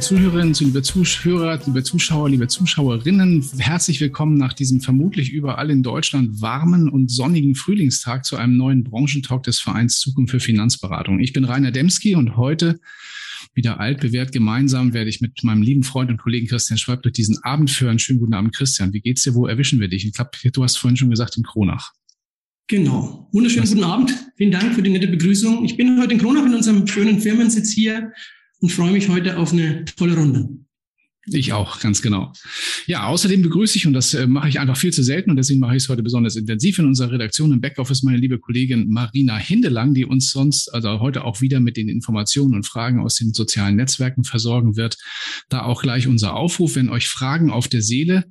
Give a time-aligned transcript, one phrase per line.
[0.00, 3.44] liebe Zuhörerinnen, liebe Zuhörer, liebe Zuschauer, liebe Zuschauerinnen.
[3.58, 8.82] Herzlich willkommen nach diesem vermutlich überall in Deutschland warmen und sonnigen Frühlingstag zu einem neuen
[8.82, 11.20] Branchentalk des Vereins Zukunft für Finanzberatung.
[11.20, 12.80] Ich bin Rainer Demski und heute
[13.52, 17.36] wieder altbewährt gemeinsam werde ich mit meinem lieben Freund und Kollegen Christian Schwab durch diesen
[17.42, 17.98] Abend führen.
[17.98, 18.94] Schönen guten Abend, Christian.
[18.94, 19.34] Wie geht's dir?
[19.34, 20.06] Wo erwischen wir dich?
[20.06, 21.92] Ich glaube, du hast vorhin schon gesagt in Kronach.
[22.68, 23.28] Genau.
[23.32, 24.14] Wunderschönen guten Abend.
[24.38, 25.62] Vielen Dank für die nette Begrüßung.
[25.66, 28.12] Ich bin heute in Kronach in unserem schönen Firmensitz hier
[28.60, 30.48] und freue mich heute auf eine tolle Runde.
[31.26, 32.32] Ich auch, ganz genau.
[32.86, 35.60] Ja, außerdem begrüße ich, und das äh, mache ich einfach viel zu selten, und deswegen
[35.60, 39.36] mache ich es heute besonders intensiv in unserer Redaktion im Backoffice, meine liebe Kollegin Marina
[39.36, 43.34] Hindelang, die uns sonst, also heute auch wieder mit den Informationen und Fragen aus den
[43.34, 44.96] sozialen Netzwerken versorgen wird.
[45.50, 48.24] Da auch gleich unser Aufruf, wenn euch Fragen auf der Seele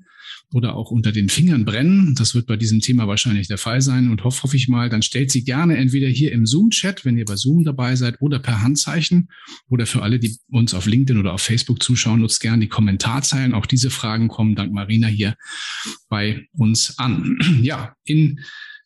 [0.53, 2.15] oder auch unter den Fingern brennen.
[2.17, 5.01] Das wird bei diesem Thema wahrscheinlich der Fall sein und hoffe, hoffe ich mal, dann
[5.01, 8.61] stellt sie gerne entweder hier im Zoom-Chat, wenn ihr bei Zoom dabei seid, oder per
[8.61, 9.29] Handzeichen
[9.67, 13.53] oder für alle, die uns auf LinkedIn oder auf Facebook zuschauen, nutzt gerne die Kommentarzeilen.
[13.53, 15.35] Auch diese Fragen kommen dank Marina hier
[16.09, 17.37] bei uns an.
[17.61, 18.39] Ja, in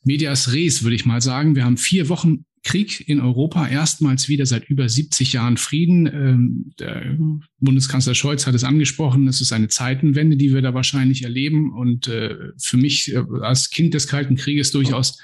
[0.04, 1.56] Medias Res würde ich mal sagen.
[1.56, 6.08] Wir haben vier Wochen Krieg in Europa erstmals wieder seit über 70 Jahren Frieden.
[6.08, 7.18] Ähm, der
[7.60, 9.28] Bundeskanzler Scholz hat es angesprochen.
[9.28, 11.74] Es ist eine Zeitenwende, die wir da wahrscheinlich erleben.
[11.74, 15.20] Und äh, für mich äh, als Kind des Kalten Krieges durchaus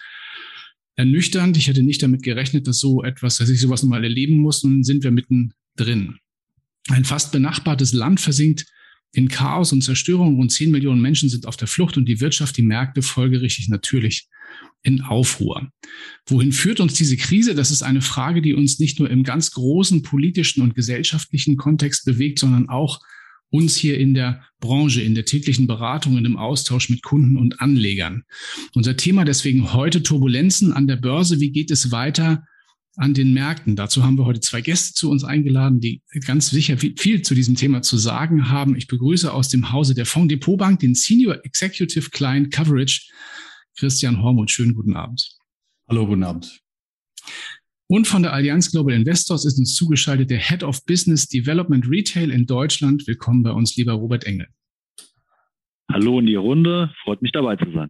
[0.95, 1.55] ernüchternd.
[1.55, 4.63] Ich hätte nicht damit gerechnet, dass so etwas, dass ich sowas nochmal erleben muss.
[4.63, 6.17] Nun sind wir mittendrin.
[6.89, 8.65] Ein fast benachbartes Land versinkt
[9.13, 10.35] in Chaos und Zerstörung.
[10.35, 14.27] Rund 10 Millionen Menschen sind auf der Flucht und die Wirtschaft, die Märkte folgerichtig natürlich
[14.83, 15.71] in Aufruhr.
[16.25, 17.55] Wohin führt uns diese Krise?
[17.55, 22.05] Das ist eine Frage, die uns nicht nur im ganz großen politischen und gesellschaftlichen Kontext
[22.05, 22.99] bewegt, sondern auch
[23.51, 27.61] uns hier in der Branche, in der täglichen Beratung, in dem Austausch mit Kunden und
[27.61, 28.23] Anlegern.
[28.73, 31.39] Unser Thema deswegen heute Turbulenzen an der Börse.
[31.39, 32.44] Wie geht es weiter
[32.99, 33.75] an den Märkten?
[33.75, 37.55] Dazu haben wir heute zwei Gäste zu uns eingeladen, die ganz sicher viel zu diesem
[37.55, 38.75] Thema zu sagen haben.
[38.75, 43.09] Ich begrüße aus dem Hause der Fonds Depot Bank den Senior Executive Client Coverage
[43.77, 44.51] Christian Hormuth.
[44.51, 45.29] Schönen guten Abend.
[45.87, 46.59] Hallo, guten Abend.
[47.87, 52.31] Und von der Allianz Global Investors ist uns zugeschaltet der Head of Business Development Retail
[52.31, 53.07] in Deutschland.
[53.07, 54.47] Willkommen bei uns, lieber Robert Engel.
[55.91, 57.89] Hallo in die Runde, freut mich dabei zu sein.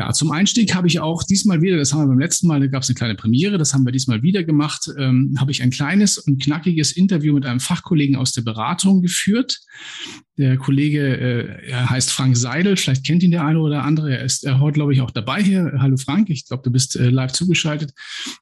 [0.00, 2.68] Ja, zum Einstieg habe ich auch diesmal wieder, das haben wir beim letzten Mal, da
[2.68, 5.68] gab es eine kleine Premiere, das haben wir diesmal wieder gemacht, ähm, habe ich ein
[5.68, 9.60] kleines und knackiges Interview mit einem Fachkollegen aus der Beratung geführt.
[10.38, 14.16] Der Kollege äh, heißt Frank Seidel, vielleicht kennt ihn der eine oder andere.
[14.16, 15.70] Er ist er heute, glaube ich, auch dabei hier.
[15.80, 17.92] Hallo Frank, ich glaube, du bist äh, live zugeschaltet.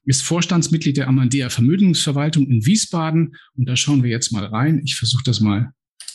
[0.05, 3.35] Ist Vorstandsmitglied der Amandea Vermögensverwaltung in Wiesbaden.
[3.57, 4.79] Und da schauen wir jetzt mal rein.
[4.85, 5.73] Ich versuche das mal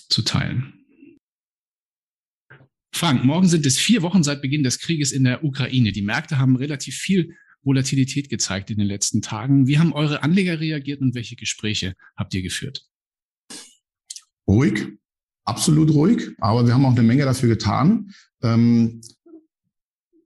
[0.08, 0.83] zu teilen.
[2.94, 5.90] Frank, morgen sind es vier Wochen seit Beginn des Krieges in der Ukraine.
[5.90, 7.34] Die Märkte haben relativ viel
[7.64, 9.66] Volatilität gezeigt in den letzten Tagen.
[9.66, 12.86] Wie haben eure Anleger reagiert und welche Gespräche habt ihr geführt?
[14.46, 14.86] Ruhig,
[15.44, 18.12] absolut ruhig, aber wir haben auch eine Menge dafür getan.
[18.44, 19.00] Ähm,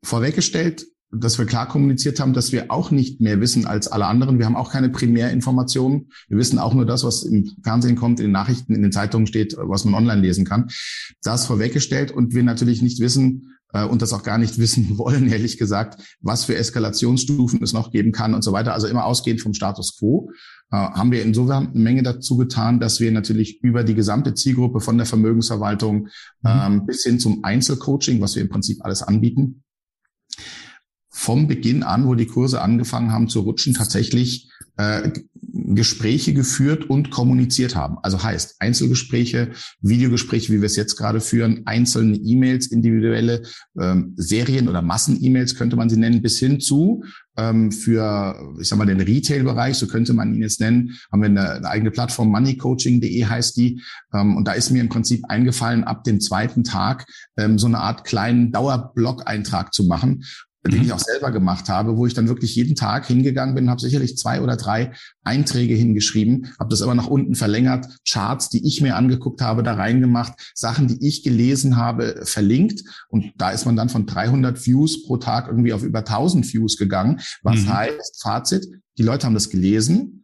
[0.03, 4.39] vorweggestellt, dass wir klar kommuniziert haben, dass wir auch nicht mehr wissen als alle anderen.
[4.39, 6.11] Wir haben auch keine Primärinformationen.
[6.29, 9.27] Wir wissen auch nur das, was im Fernsehen kommt, in den Nachrichten, in den Zeitungen
[9.27, 10.69] steht, was man online lesen kann.
[11.23, 15.29] Das vorweggestellt und wir natürlich nicht wissen äh, und das auch gar nicht wissen wollen,
[15.29, 18.75] ehrlich gesagt, was für Eskalationsstufen es noch geben kann und so weiter.
[18.75, 20.31] Also immer ausgehend vom Status quo
[20.71, 24.81] äh, haben wir insofern eine Menge dazu getan, dass wir natürlich über die gesamte Zielgruppe
[24.81, 26.09] von der Vermögensverwaltung mhm.
[26.45, 29.63] ähm, bis hin zum Einzelcoaching, was wir im Prinzip alles anbieten,
[31.19, 35.11] vom Beginn an, wo die Kurse angefangen haben zu rutschen, tatsächlich äh,
[35.51, 37.97] Gespräche geführt und kommuniziert haben.
[38.03, 43.43] Also heißt Einzelgespräche, Videogespräche, wie wir es jetzt gerade führen, einzelne E-Mails, individuelle
[43.81, 47.03] ähm, Serien oder Massen-E-Mails könnte man sie nennen, bis hin zu
[47.37, 51.29] ähm, für, ich sag mal, den Retail-Bereich, so könnte man ihn jetzt nennen, haben wir
[51.29, 53.83] eine, eine eigene Plattform, moneycoaching.de heißt die.
[54.15, 57.07] Ähm, und da ist mir im Prinzip eingefallen, ab dem zweiten Tag
[57.37, 60.25] ähm, so eine Art kleinen Dauerblog-Eintrag zu machen,
[60.67, 60.93] den ich mhm.
[60.93, 64.41] auch selber gemacht habe, wo ich dann wirklich jeden Tag hingegangen bin, habe sicherlich zwei
[64.41, 69.41] oder drei Einträge hingeschrieben, habe das aber nach unten verlängert, Charts, die ich mir angeguckt
[69.41, 74.07] habe, da reingemacht, Sachen, die ich gelesen habe, verlinkt und da ist man dann von
[74.07, 77.75] 300 Views pro Tag irgendwie auf über 1000 Views gegangen, was mhm.
[77.75, 78.67] heißt, Fazit,
[78.99, 80.19] die Leute haben das gelesen,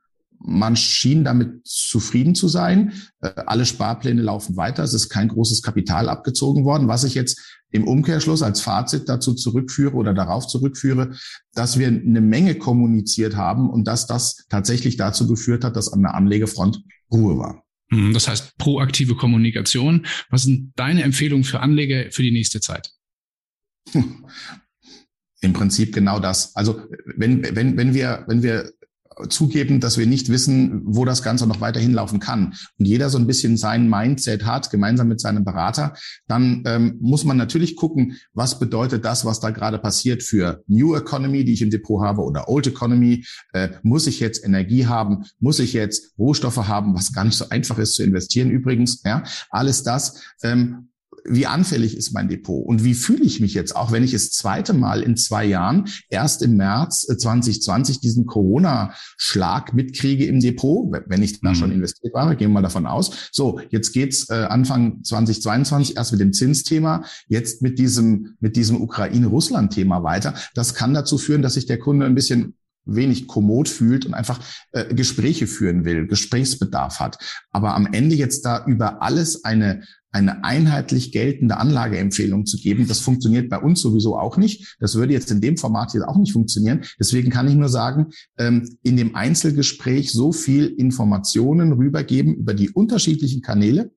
[0.46, 2.92] man schien damit zufrieden zu sein.
[3.22, 4.82] Äh, alle Sparpläne laufen weiter.
[4.82, 6.86] Es ist kein großes Kapital abgezogen worden.
[6.86, 7.40] Was ich jetzt
[7.74, 11.16] im Umkehrschluss als Fazit dazu zurückführe oder darauf zurückführe,
[11.54, 16.02] dass wir eine Menge kommuniziert haben und dass das tatsächlich dazu geführt hat, dass an
[16.02, 17.64] der Anlegefront Ruhe war.
[17.90, 20.06] Hm, das heißt proaktive Kommunikation.
[20.30, 22.92] Was sind deine Empfehlungen für Anleger für die nächste Zeit?
[25.40, 26.54] Im Prinzip genau das.
[26.54, 26.80] Also
[27.16, 28.72] wenn, wenn, wenn wir, wenn wir
[29.28, 32.54] zugeben, dass wir nicht wissen, wo das Ganze noch weiter hinlaufen kann.
[32.78, 35.94] Und jeder so ein bisschen sein Mindset hat, gemeinsam mit seinem Berater,
[36.26, 40.94] dann ähm, muss man natürlich gucken, was bedeutet das, was da gerade passiert für New
[40.94, 43.24] Economy, die ich im Depot habe, oder Old Economy.
[43.52, 45.24] Äh, muss ich jetzt Energie haben?
[45.38, 49.02] Muss ich jetzt Rohstoffe haben, was gar nicht so einfach ist zu investieren übrigens?
[49.04, 50.22] Ja, alles das.
[50.42, 50.88] Ähm,
[51.26, 54.30] wie anfällig ist mein Depot und wie fühle ich mich jetzt, auch wenn ich das
[54.30, 60.92] zweite Mal in zwei Jahren erst im März 2020 äh, diesen Corona-Schlag mitkriege im Depot,
[61.06, 61.54] wenn ich da mhm.
[61.54, 63.30] schon investiert war, gehen wir mal davon aus.
[63.32, 68.80] So, jetzt geht's äh, Anfang 2022 erst mit dem Zinsthema, jetzt mit diesem, mit diesem
[68.80, 70.34] Ukraine-Russland-Thema weiter.
[70.54, 72.54] Das kann dazu führen, dass sich der Kunde ein bisschen
[72.86, 74.40] wenig kommod fühlt und einfach
[74.72, 77.18] äh, Gespräche führen will, Gesprächsbedarf hat.
[77.50, 82.86] Aber am Ende jetzt da über alles eine eine einheitlich geltende Anlageempfehlung zu geben.
[82.86, 84.76] Das funktioniert bei uns sowieso auch nicht.
[84.78, 86.82] Das würde jetzt in dem Format hier auch nicht funktionieren.
[87.00, 88.06] Deswegen kann ich nur sagen,
[88.38, 93.90] ähm, in dem Einzelgespräch so viel Informationen rübergeben über die unterschiedlichen Kanäle,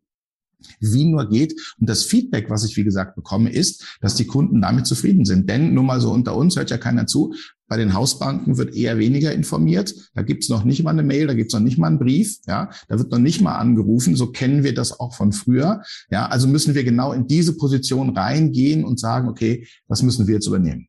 [0.80, 1.54] wie nur geht.
[1.80, 5.48] Und das Feedback, was ich wie gesagt bekomme, ist, dass die Kunden damit zufrieden sind.
[5.48, 7.36] Denn nur mal so unter uns hört ja keiner zu.
[7.68, 9.94] Bei den Hausbanken wird eher weniger informiert.
[10.14, 12.38] Da gibt's noch nicht mal eine Mail, da gibt's noch nicht mal einen Brief.
[12.48, 14.16] Ja, da wird noch nicht mal angerufen.
[14.16, 15.82] So kennen wir das auch von früher.
[16.10, 20.36] Ja, also müssen wir genau in diese Position reingehen und sagen, okay, was müssen wir
[20.36, 20.88] jetzt übernehmen?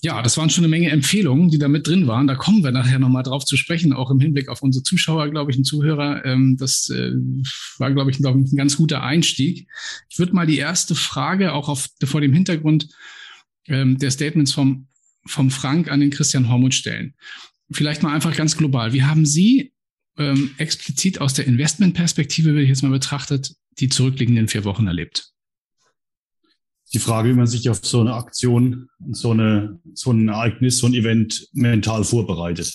[0.00, 2.28] Ja, das waren schon eine Menge Empfehlungen, die da mit drin waren.
[2.28, 5.50] Da kommen wir nachher nochmal drauf zu sprechen, auch im Hinblick auf unsere Zuschauer, glaube
[5.50, 6.24] ich, und Zuhörer.
[6.24, 7.12] Ähm, das äh,
[7.78, 9.66] war, glaube ich, ein ganz guter Einstieg.
[10.08, 12.88] Ich würde mal die erste Frage auch auf, vor dem Hintergrund
[13.66, 14.87] ähm, der Statements vom
[15.28, 17.14] vom Frank an den Christian Hormuth stellen.
[17.70, 18.92] Vielleicht mal einfach ganz global.
[18.92, 19.72] Wie haben Sie
[20.16, 25.32] ähm, explizit aus der Investmentperspektive, wenn ich jetzt mal betrachtet, die zurückliegenden vier Wochen erlebt?
[26.94, 30.86] Die Frage, wie man sich auf so eine Aktion, so, eine, so ein Ereignis, so
[30.86, 32.74] ein Event mental vorbereitet.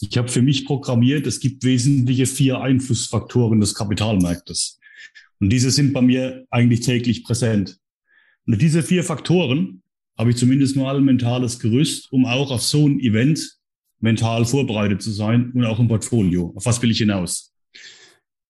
[0.00, 4.78] Ich habe für mich programmiert, es gibt wesentliche vier Einflussfaktoren des Kapitalmarktes.
[5.40, 7.78] Und diese sind bei mir eigentlich täglich präsent.
[8.46, 9.82] Und diese vier Faktoren
[10.18, 13.58] habe ich zumindest mal ein mentales Gerüst, um auch auf so ein Event
[14.00, 16.52] mental vorbereitet zu sein und auch im Portfolio.
[16.56, 17.54] Auf was will ich hinaus?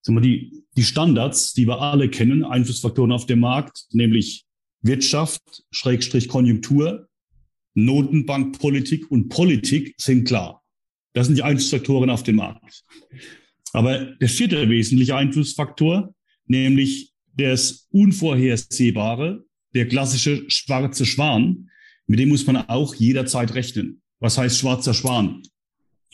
[0.02, 4.46] Sagen wir, die, die Standards, die wir alle kennen, Einflussfaktoren auf dem Markt, nämlich
[4.80, 7.08] Wirtschaft, Schrägstrich Konjunktur,
[7.74, 10.62] Notenbankpolitik und Politik sind klar.
[11.12, 12.84] Das sind die Einflussfaktoren auf dem Markt.
[13.72, 16.14] Aber der vierte wesentliche Einflussfaktor,
[16.46, 19.44] nämlich das Unvorhersehbare,
[19.74, 21.70] der klassische schwarze Schwan,
[22.06, 24.00] mit dem muss man auch jederzeit rechnen.
[24.20, 25.42] Was heißt schwarzer Schwan?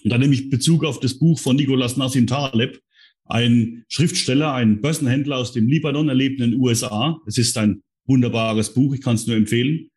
[0.02, 2.80] Und da nehme ich Bezug auf das Buch von Nicolas Nassim Taleb,
[3.26, 7.18] ein Schriftsteller, ein Börsenhändler aus dem Libanon, erlebt in den USA.
[7.26, 9.90] Es ist ein wunderbares Buch, ich kann es nur empfehlen.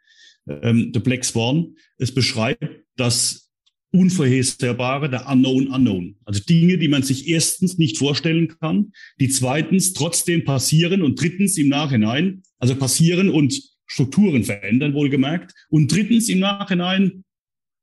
[0.48, 1.75] Ähm, The Black Swan.
[1.98, 3.46] Es beschreibt das
[3.91, 6.17] Unvorhersehbare, der Unknown Unknown.
[6.25, 11.57] Also Dinge, die man sich erstens nicht vorstellen kann, die zweitens trotzdem passieren und drittens
[11.57, 17.23] im Nachhinein, also passieren und Strukturen verändern, wohlgemerkt, und drittens im Nachhinein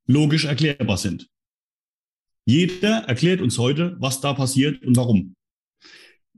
[0.07, 1.27] logisch erklärbar sind.
[2.45, 5.35] Jeder erklärt uns heute, was da passiert und warum.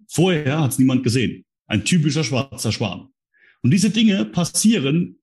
[0.07, 1.43] Vorher hat es niemand gesehen.
[1.67, 3.09] Ein typischer schwarzer Schwan.
[3.61, 5.19] Und diese Dinge passieren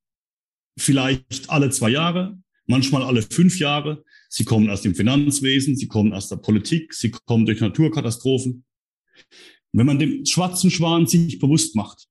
[0.79, 4.05] vielleicht alle zwei Jahre, manchmal alle fünf Jahre.
[4.37, 8.65] Sie kommen aus dem Finanzwesen, sie kommen aus der Politik, sie kommen durch Naturkatastrophen.
[9.71, 12.09] Wenn man dem schwarzen Schwan sich bewusst macht,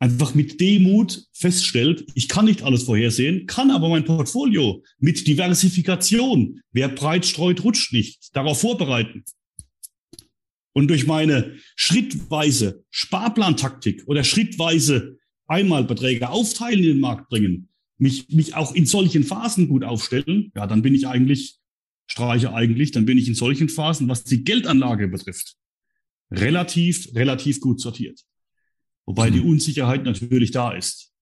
[0.00, 6.60] einfach mit Demut feststellt, ich kann nicht alles vorhersehen, kann aber mein Portfolio mit Diversifikation,
[6.72, 9.24] wer breit streut, rutscht nicht, darauf vorbereiten.
[10.74, 15.16] Und durch meine schrittweise Sparplantaktik oder schrittweise
[15.46, 20.66] Einmalbeträge aufteilen in den Markt bringen, mich, mich auch in solchen Phasen gut aufstellen, ja,
[20.66, 21.58] dann bin ich eigentlich,
[22.06, 25.56] streiche eigentlich, dann bin ich in solchen Phasen, was die Geldanlage betrifft,
[26.30, 28.20] relativ, relativ gut sortiert.
[29.06, 29.50] Wobei die mhm.
[29.50, 31.12] Unsicherheit natürlich da ist.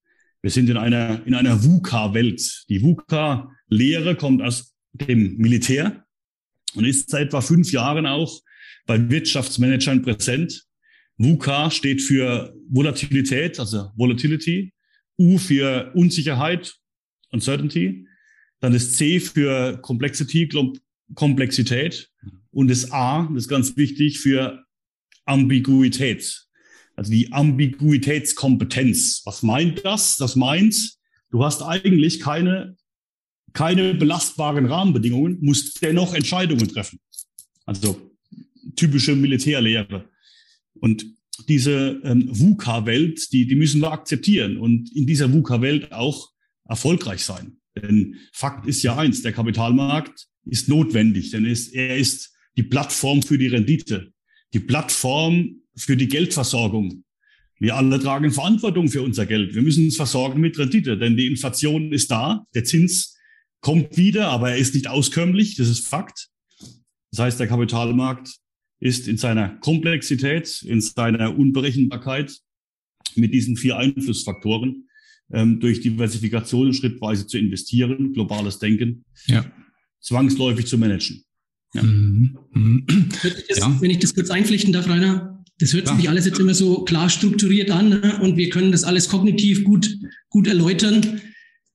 [0.41, 2.65] Wir sind in einer, in einer VUCA-Welt.
[2.69, 6.05] Die VUCA-Lehre kommt aus dem Militär
[6.75, 8.41] und ist seit etwa fünf Jahren auch
[8.87, 10.65] bei Wirtschaftsmanagern präsent.
[11.17, 14.73] VUCA steht für Volatilität, also Volatility.
[15.23, 16.75] U für Unsicherheit,
[17.31, 18.07] Uncertainty.
[18.61, 20.49] Dann das C für Complexity,
[21.15, 22.11] Komplexität.
[22.51, 24.65] Und das A, das ist ganz wichtig, für
[25.25, 26.47] Ambiguität.
[26.97, 29.23] Also die Ambiguitätskompetenz.
[29.25, 30.17] Was meint das?
[30.17, 30.77] Das meint,
[31.31, 32.77] du hast eigentlich keine,
[33.53, 36.99] keine belastbaren Rahmenbedingungen, musst dennoch Entscheidungen treffen.
[37.65, 38.13] Also
[38.77, 40.09] typische Militärlehre.
[40.75, 41.07] Und
[41.49, 46.31] diese ähm, VUCA-Welt, die, die müssen wir akzeptieren und in dieser VUCA-Welt auch
[46.67, 47.59] erfolgreich sein.
[47.77, 53.23] Denn Fakt ist ja eins, der Kapitalmarkt ist notwendig, denn ist, er ist die Plattform
[53.23, 54.13] für die Rendite,
[54.53, 57.05] die Plattform für die Geldversorgung.
[57.59, 59.55] Wir alle tragen Verantwortung für unser Geld.
[59.55, 63.17] Wir müssen uns versorgen mit Rendite, denn die Inflation ist da, der Zins
[63.61, 66.29] kommt wieder, aber er ist nicht auskömmlich, das ist Fakt.
[67.13, 68.42] Das heißt, der Kapitalmarkt
[68.83, 72.37] ist in seiner Komplexität, in seiner Unberechenbarkeit
[73.15, 74.89] mit diesen vier Einflussfaktoren
[75.33, 79.45] ähm, durch Diversifikation schrittweise zu investieren, globales Denken, ja.
[80.01, 81.23] zwangsläufig zu managen.
[81.75, 81.83] Ja.
[81.85, 82.39] Mhm.
[82.53, 82.87] Mhm.
[83.49, 83.81] Das, ja.
[83.81, 87.09] Wenn ich das kurz einpflichten darf, Rainer, das hört sich alles jetzt immer so klar
[87.09, 88.19] strukturiert an ne?
[88.21, 89.97] und wir können das alles kognitiv gut,
[90.29, 91.21] gut erläutern.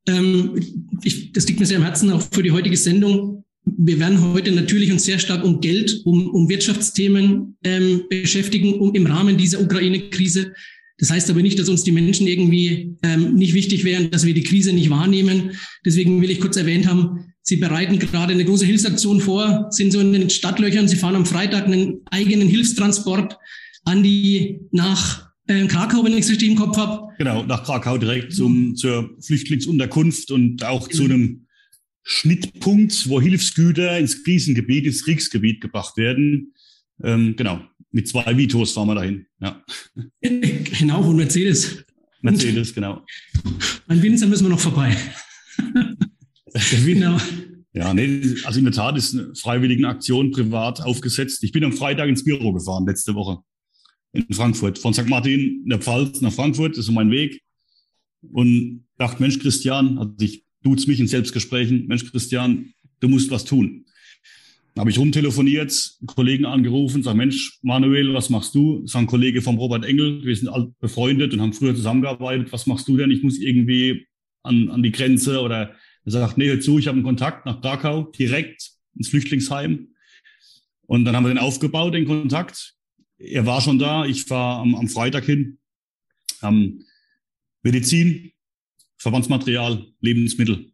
[0.07, 0.61] Ähm,
[1.03, 3.45] ich, das liegt mir sehr am Herzen, auch für die heutige Sendung.
[3.75, 8.95] Wir werden heute natürlich uns sehr stark um Geld, um, um Wirtschaftsthemen ähm, beschäftigen, um
[8.95, 10.53] im Rahmen dieser Ukraine-Krise.
[10.99, 14.33] Das heißt aber nicht, dass uns die Menschen irgendwie ähm, nicht wichtig wären, dass wir
[14.33, 15.51] die Krise nicht wahrnehmen.
[15.85, 20.01] Deswegen will ich kurz erwähnt haben, Sie bereiten gerade eine große Hilfsaktion vor, sind so
[20.01, 20.89] in den Stadtlöchern.
[20.89, 23.37] Sie fahren am Freitag einen eigenen Hilfstransport
[23.85, 27.07] an die nach äh, Krakau, wenn ich es richtig im Kopf habe.
[27.17, 31.46] Genau, nach Krakau direkt zum, zur Flüchtlingsunterkunft und auch zu einem
[32.09, 36.53] Schnittpunkt, wo Hilfsgüter ins Krisengebiet, ins Kriegsgebiet gebracht werden.
[37.03, 37.59] Ähm, genau,
[37.91, 39.25] mit zwei Vitos fahren wir dahin.
[39.41, 39.61] Ja.
[40.21, 41.83] Genau, und Mercedes.
[42.21, 43.03] Mercedes, genau.
[43.87, 44.95] An Winzer müssen wir noch vorbei.
[46.85, 47.17] genau.
[47.73, 51.43] Ja, nee, also in der Tat ist eine freiwillige Aktion privat aufgesetzt.
[51.43, 53.39] Ich bin am Freitag ins Büro gefahren, letzte Woche
[54.13, 54.79] in Frankfurt.
[54.79, 55.09] Von St.
[55.09, 57.41] Martin in der Pfalz nach Frankfurt, das ist mein Weg.
[58.31, 63.45] Und dachte, Mensch, Christian, also ich duze mich in Selbstgesprächen, Mensch, Christian, du musst was
[63.45, 63.85] tun.
[64.73, 68.81] Dann habe ich rumtelefoniert, Kollegen angerufen, sag Mensch, Manuel, was machst du?
[68.81, 72.51] Das ist ein Kollege vom Robert Engel, wir sind alt befreundet und haben früher zusammengearbeitet.
[72.51, 73.09] Was machst du denn?
[73.09, 74.05] Ich muss irgendwie
[74.43, 77.59] an, an die Grenze oder er sagt, nee, hör zu, ich habe einen Kontakt nach
[77.59, 79.87] Krakau, direkt ins Flüchtlingsheim.
[80.85, 82.75] Und dann haben wir den aufgebaut, den Kontakt.
[83.17, 85.57] Er war schon da, ich war am, am Freitag hin.
[86.43, 86.85] Ähm,
[87.63, 88.31] Medizin,
[88.97, 90.71] Verbandsmaterial, Lebensmittel.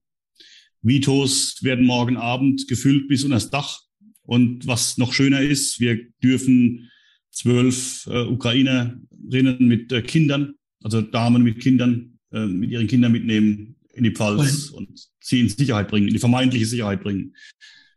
[0.81, 3.79] Vitos werden morgen Abend gefüllt bis unter das Dach.
[4.23, 6.89] Und was noch schöner ist, wir dürfen
[7.31, 13.75] zwölf äh, Ukrainerinnen mit äh, Kindern, also Damen mit Kindern, äh, mit ihren Kindern mitnehmen
[13.93, 17.35] in die Pfalz und sie in Sicherheit bringen, in die vermeintliche Sicherheit bringen.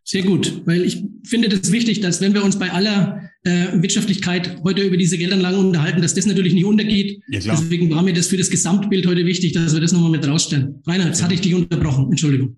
[0.08, 4.62] Sehr gut, weil ich finde das wichtig, dass wenn wir uns bei aller äh, Wirtschaftlichkeit
[4.62, 7.20] heute über diese Geldanlagen unterhalten, dass das natürlich nicht untergeht.
[7.28, 7.40] Ja.
[7.40, 10.80] Deswegen war mir das für das Gesamtbild heute wichtig, dass wir das nochmal mit rausstellen.
[10.86, 11.24] Reinhard, jetzt ja.
[11.24, 12.06] hatte ich dich unterbrochen.
[12.08, 12.56] Entschuldigung.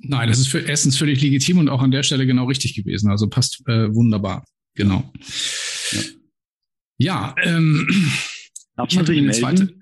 [0.00, 3.10] Nein, das ist für erstens völlig legitim und auch an der Stelle genau richtig gewesen.
[3.10, 4.44] Also passt äh, wunderbar.
[4.74, 5.10] Genau.
[5.90, 6.00] Ja,
[6.98, 7.88] ja ähm,
[8.76, 9.32] Darf man sich melden?
[9.32, 9.74] Zweite...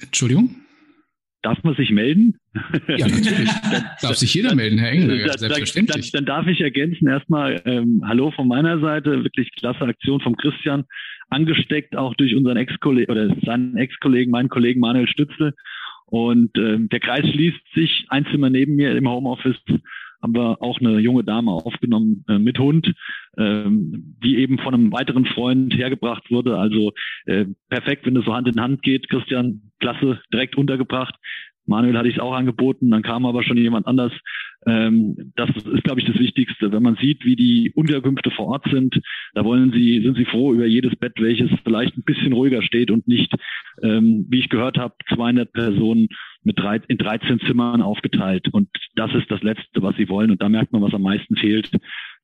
[0.00, 0.54] Entschuldigung?
[1.42, 2.36] Darf man sich melden?
[2.88, 3.50] Ja, natürlich.
[4.02, 6.10] darf sich jeder melden, Herr Engel, selbstverständlich.
[6.10, 10.36] Dann, dann, darf ich ergänzen erstmal ähm, Hallo von meiner Seite, wirklich klasse Aktion vom
[10.36, 10.84] Christian,
[11.28, 15.54] angesteckt auch durch unseren Ex-Kollegen oder seinen Ex-Kollegen, meinen Kollegen Manuel Stütze.
[16.06, 19.62] Und ähm, der Kreis schließt sich, ein Zimmer neben mir im Homeoffice
[20.22, 22.92] haben wir auch eine junge Dame aufgenommen äh, mit Hund,
[23.36, 26.58] ähm, die eben von einem weiteren Freund hergebracht wurde.
[26.58, 26.92] Also
[27.26, 29.08] äh, perfekt, wenn es so Hand in Hand geht.
[29.08, 31.14] Christian, klasse, direkt untergebracht.
[31.68, 34.12] Manuel hatte ich es auch angeboten, dann kam aber schon jemand anders.
[34.66, 36.72] Ähm, das ist, glaube ich, das Wichtigste.
[36.72, 38.98] Wenn man sieht, wie die Unterkünfte vor Ort sind,
[39.34, 42.90] da wollen sie, sind sie froh über jedes Bett, welches vielleicht ein bisschen ruhiger steht
[42.90, 43.32] und nicht,
[43.82, 46.08] ähm, wie ich gehört habe, 200 Personen
[46.42, 48.48] mit drei, in 13 Zimmern aufgeteilt.
[48.50, 50.30] Und das ist das Letzte, was sie wollen.
[50.30, 51.70] Und da merkt man, was am meisten fehlt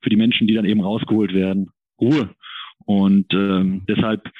[0.00, 1.68] für die Menschen, die dann eben rausgeholt werden.
[2.00, 2.30] Ruhe.
[2.87, 4.30] Und ähm, deshalb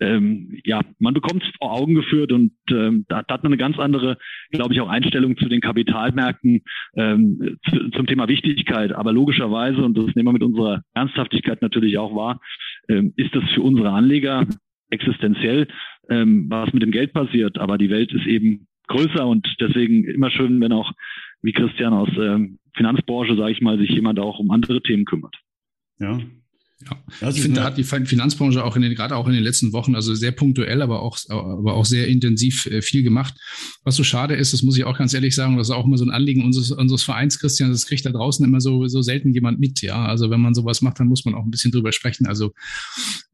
[0.00, 3.58] ähm, ja, man bekommt es vor Augen geführt und ähm, da, da hat man eine
[3.58, 4.16] ganz andere,
[4.50, 6.62] glaube ich, auch Einstellung zu den Kapitalmärkten
[6.96, 8.92] ähm, zu, zum Thema Wichtigkeit.
[8.92, 12.40] Aber logischerweise, und das nehmen wir mit unserer Ernsthaftigkeit natürlich auch wahr,
[12.88, 14.46] ähm, ist das für unsere Anleger
[14.88, 15.68] existenziell,
[16.08, 17.58] ähm, was mit dem Geld passiert.
[17.58, 20.92] Aber die Welt ist eben größer und deswegen immer schön, wenn auch
[21.42, 25.36] wie Christian aus ähm, Finanzbranche, sage ich mal, sich jemand auch um andere Themen kümmert.
[25.98, 26.18] Ja,
[27.20, 29.72] ja, ich finde, da hat die Finanzbranche auch in den, gerade auch in den letzten
[29.72, 33.34] Wochen, also sehr punktuell, aber auch, aber auch sehr intensiv äh, viel gemacht.
[33.84, 35.98] Was so schade ist, das muss ich auch ganz ehrlich sagen, das ist auch immer
[35.98, 39.32] so ein Anliegen unseres, unseres Vereins, Christian, das kriegt da draußen immer so, so selten
[39.34, 40.06] jemand mit, ja.
[40.06, 42.26] Also wenn man sowas macht, dann muss man auch ein bisschen drüber sprechen.
[42.26, 42.52] Also,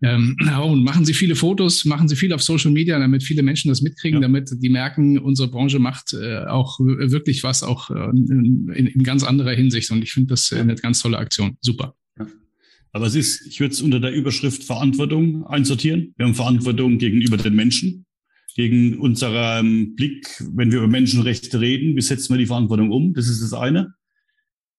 [0.03, 3.69] ähm, und machen Sie viele Fotos, machen Sie viel auf Social Media, damit viele Menschen
[3.69, 4.29] das mitkriegen, ja.
[4.29, 9.23] damit die merken, unsere Branche macht äh, auch wirklich was, auch äh, in, in ganz
[9.23, 9.91] anderer Hinsicht.
[9.93, 11.57] Und ich finde das äh, eine ganz tolle Aktion.
[11.61, 11.95] Super.
[12.93, 16.15] Aber es ist, ich würde es unter der Überschrift Verantwortung einsortieren.
[16.17, 18.07] Wir haben Verantwortung gegenüber den Menschen,
[18.55, 23.13] gegen unserem Blick, wenn wir über Menschenrechte reden, wie setzen wir die Verantwortung um?
[23.13, 23.95] Das ist das eine.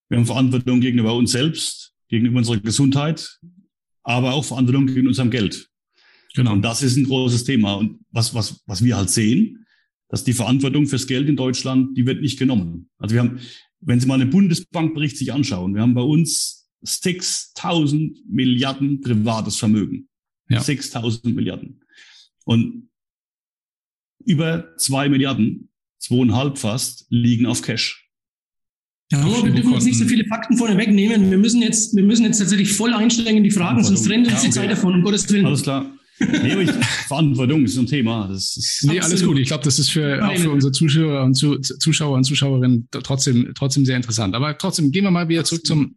[0.09, 3.39] Wir haben Verantwortung gegenüber uns selbst, gegenüber unserer Gesundheit,
[4.03, 5.69] aber auch Verantwortung gegenüber unserem Geld.
[6.33, 6.53] Genau.
[6.53, 7.75] Und das ist ein großes Thema.
[7.75, 9.65] Und was, was, was wir halt sehen,
[10.09, 12.89] dass die Verantwortung fürs Geld in Deutschland, die wird nicht genommen.
[12.97, 13.39] Also wir haben,
[13.81, 16.56] wenn Sie mal einen Bundesbankbericht sich anschauen, wir haben bei uns
[16.87, 20.07] 6000 Milliarden privates Vermögen.
[20.49, 20.61] Ja.
[20.61, 21.83] 6000 Milliarden.
[22.45, 22.89] Und
[24.25, 28.07] über zwei Milliarden, zweieinhalb fast, liegen auf Cash.
[29.11, 31.31] Ja, aber wir dürfen uns nicht so viele Fakten vorne wegnehmen.
[31.31, 34.33] Wir müssen jetzt, wir müssen jetzt tatsächlich voll einsteigen in die Fragen, sonst rennt uns
[34.33, 34.47] ja, okay.
[34.47, 35.45] die Zeit davon, um Gottes Willen.
[35.45, 35.89] Alles klar.
[36.19, 36.71] Nee, ich,
[37.07, 38.27] Verantwortung ist ein Thema.
[38.27, 39.37] Das ist nee, alles gut.
[39.37, 43.85] Ich glaube, das ist für, auch für unsere Zuschauer und Zuschauer und Zuschauerinnen trotzdem, trotzdem
[43.85, 44.35] sehr interessant.
[44.35, 45.95] Aber trotzdem gehen wir mal wieder zurück zum,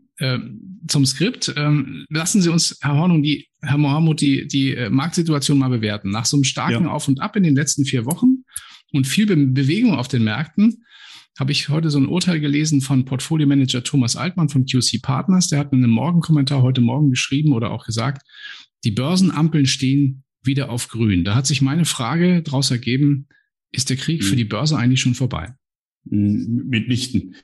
[0.87, 1.53] zum Skript.
[1.57, 5.71] Ähm, lassen Sie uns, Herr Horn und die, Herr Mohammed, die, die äh, Marktsituation mal
[5.71, 6.11] bewerten.
[6.11, 6.91] Nach so einem starken ja.
[6.91, 8.45] Auf und Ab in den letzten vier Wochen
[8.93, 10.85] und viel Be Bewegung auf den Märkten,
[11.39, 15.49] habe ich heute so ein Urteil gelesen von Portfolio-Manager Thomas Altmann von QC Partners.
[15.49, 18.27] Der hat in einem Morgenkommentar heute Morgen geschrieben oder auch gesagt,
[18.85, 21.25] die Börsenampeln stehen wieder auf grün.
[21.25, 23.29] Da hat sich meine Frage daraus ergeben,
[23.73, 24.39] ist der Krieg für hm.
[24.39, 25.55] die Börse eigentlich schon vorbei?
[26.05, 27.37] Mitnichten.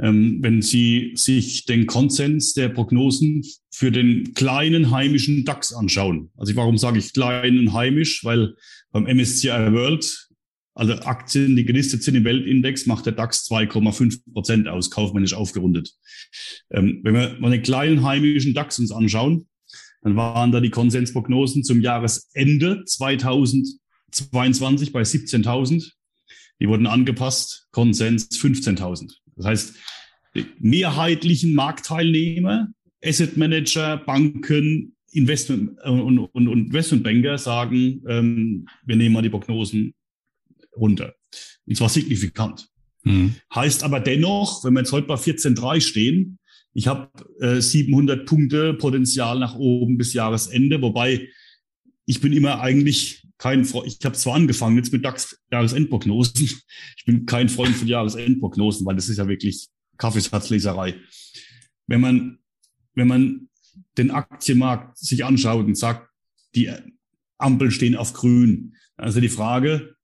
[0.00, 6.30] Ähm, wenn Sie sich den Konsens der Prognosen für den kleinen heimischen DAX anschauen.
[6.36, 8.24] Also warum sage ich klein und heimisch?
[8.24, 8.54] Weil
[8.92, 10.28] beim MSCI World
[10.74, 15.92] alle Aktien, die gelistet sind im Weltindex, macht der DAX 2,5 Prozent aus, kaufmännisch aufgerundet.
[16.70, 19.48] Ähm, wenn wir mal den kleinen heimischen DAX uns anschauen,
[20.02, 25.90] dann waren da die Konsensprognosen zum Jahresende 2022 bei 17.000.
[26.60, 29.19] Die wurden angepasst, Konsens 15.000.
[29.40, 29.74] Das heißt,
[30.34, 32.68] die mehrheitlichen Marktteilnehmer,
[33.02, 39.94] Asset Manager, Banken, Investment und, und, und Investmentbanker sagen, ähm, wir nehmen mal die Prognosen
[40.76, 41.14] runter.
[41.66, 42.68] Und zwar signifikant.
[43.02, 43.34] Mhm.
[43.54, 46.38] Heißt aber dennoch, wenn wir jetzt heute bei 14,3 stehen,
[46.72, 51.28] ich habe äh, 700 Punkte Potenzial nach oben bis Jahresende, wobei
[52.06, 56.44] ich bin immer eigentlich kein Freund, ich habe zwar angefangen jetzt mit DAX Jahresendprognosen,
[56.96, 61.00] ich bin kein Freund von Jahresendprognosen, weil das ist ja wirklich Kaffeesatzleserei.
[61.86, 62.38] Wenn man,
[62.94, 63.48] wenn man
[63.96, 66.10] den Aktienmarkt sich anschaut und sagt,
[66.54, 66.70] die
[67.38, 69.96] Ampeln stehen auf grün, also die Frage,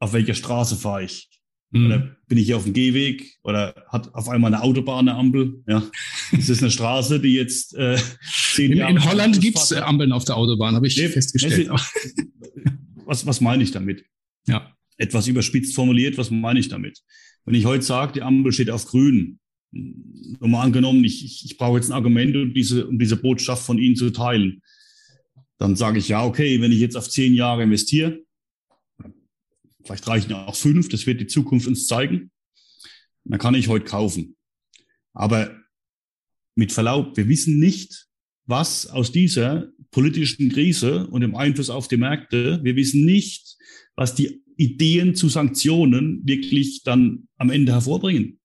[0.00, 1.28] auf welcher Straße fahre ich?
[1.70, 1.86] Mhm.
[1.86, 5.62] Oder bin ich hier auf dem Gehweg oder hat auf einmal eine Autobahn eine Ampel?
[5.68, 5.82] Ja.
[6.32, 7.96] Das ist eine Straße, die jetzt äh,
[8.54, 8.92] zehn in, Jahre.
[8.92, 11.70] In Holland gibt es Ampeln auf der Autobahn, habe ich nee, festgestellt.
[13.06, 14.04] Was, was meine ich damit?
[14.46, 14.72] Ja.
[14.96, 17.00] Etwas überspitzt formuliert, was meine ich damit?
[17.44, 19.38] Wenn ich heute sage, die Ampel steht auf grün,
[19.72, 23.78] mal angenommen, ich, ich, ich brauche jetzt ein Argument, um diese, um diese Botschaft von
[23.78, 24.62] Ihnen zu teilen,
[25.58, 28.20] dann sage ich ja, okay, wenn ich jetzt auf zehn Jahre investiere,
[29.84, 32.30] Vielleicht reichen auch fünf, das wird die Zukunft uns zeigen.
[33.24, 34.36] Dann kann ich heute kaufen.
[35.12, 35.56] Aber
[36.54, 38.06] mit Verlaub, wir wissen nicht,
[38.46, 43.56] was aus dieser politischen Krise und dem Einfluss auf die Märkte, wir wissen nicht,
[43.96, 48.38] was die Ideen zu Sanktionen wirklich dann am Ende hervorbringen.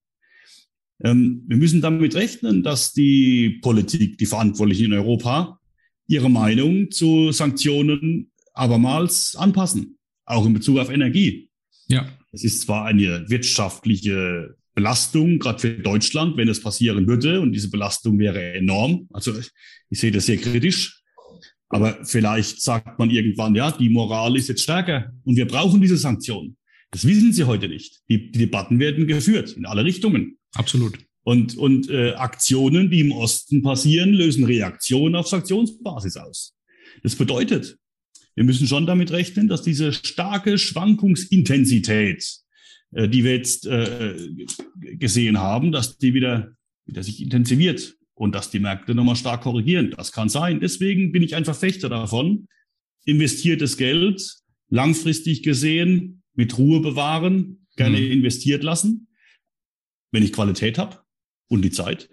[1.04, 5.60] Ähm, wir müssen damit rechnen, dass die Politik, die Verantwortlichen in Europa,
[6.08, 9.95] ihre Meinung zu Sanktionen abermals anpassen
[10.26, 11.50] auch in Bezug auf Energie.
[11.88, 12.08] Ja.
[12.32, 17.70] Es ist zwar eine wirtschaftliche Belastung, gerade für Deutschland, wenn es passieren würde, und diese
[17.70, 19.08] Belastung wäre enorm.
[19.14, 19.34] Also
[19.90, 21.02] ich sehe das sehr kritisch.
[21.70, 25.98] Aber vielleicht sagt man irgendwann, ja, die Moral ist jetzt stärker und wir brauchen diese
[25.98, 26.58] Sanktionen.
[26.92, 28.02] Das wissen sie heute nicht.
[28.10, 30.38] Die, die Debatten werden geführt in alle Richtungen.
[30.54, 30.98] Absolut.
[31.24, 36.56] Und, und äh, Aktionen, die im Osten passieren, lösen Reaktionen auf Sanktionsbasis aus.
[37.02, 37.78] Das bedeutet,
[38.36, 42.26] wir müssen schon damit rechnen, dass diese starke Schwankungsintensität,
[42.92, 44.16] äh, die wir jetzt äh,
[44.76, 46.52] gesehen haben, dass die wieder,
[46.86, 49.94] wieder sich intensiviert und dass die Märkte nochmal stark korrigieren.
[49.96, 50.60] Das kann sein.
[50.60, 52.48] Deswegen bin ich ein Verfechter davon,
[53.06, 54.22] investiertes Geld
[54.70, 58.12] langfristig gesehen mit Ruhe bewahren, gerne mhm.
[58.12, 59.08] investiert lassen,
[60.12, 61.00] wenn ich Qualität habe
[61.48, 62.10] und die Zeit.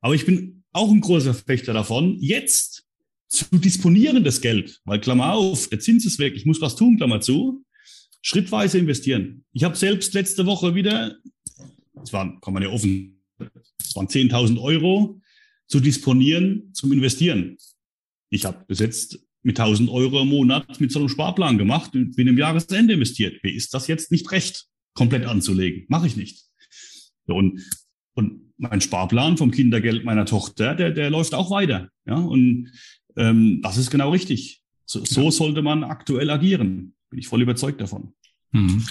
[0.00, 2.86] Aber ich bin auch ein großer Verfechter davon, jetzt
[3.28, 4.80] zu disponieren, das Geld.
[4.84, 7.64] Weil, Klammer auf, der Zins ist weg, ich muss was tun, Klammer zu.
[8.22, 9.44] Schrittweise investieren.
[9.52, 11.16] Ich habe selbst letzte Woche wieder,
[11.94, 15.20] das waren, kann man ja offen, das waren 10.000 Euro
[15.66, 17.58] zu disponieren zum Investieren.
[18.30, 22.16] Ich habe bis jetzt mit 1000 Euro im Monat mit so einem Sparplan gemacht und
[22.16, 23.44] bin im Jahresende investiert.
[23.44, 25.84] Mir ist das jetzt nicht recht, komplett anzulegen.
[25.88, 26.44] Mache ich nicht.
[27.26, 27.60] Und,
[28.14, 31.90] und mein Sparplan vom Kindergeld meiner Tochter, der, der läuft auch weiter.
[32.06, 32.72] Ja, und
[33.16, 34.62] ähm, das ist genau richtig.
[34.86, 36.94] So, so, sollte man aktuell agieren.
[37.10, 38.12] Bin ich voll überzeugt davon.
[38.52, 38.84] Mhm.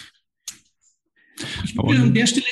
[1.63, 2.45] Ich will an der Stelle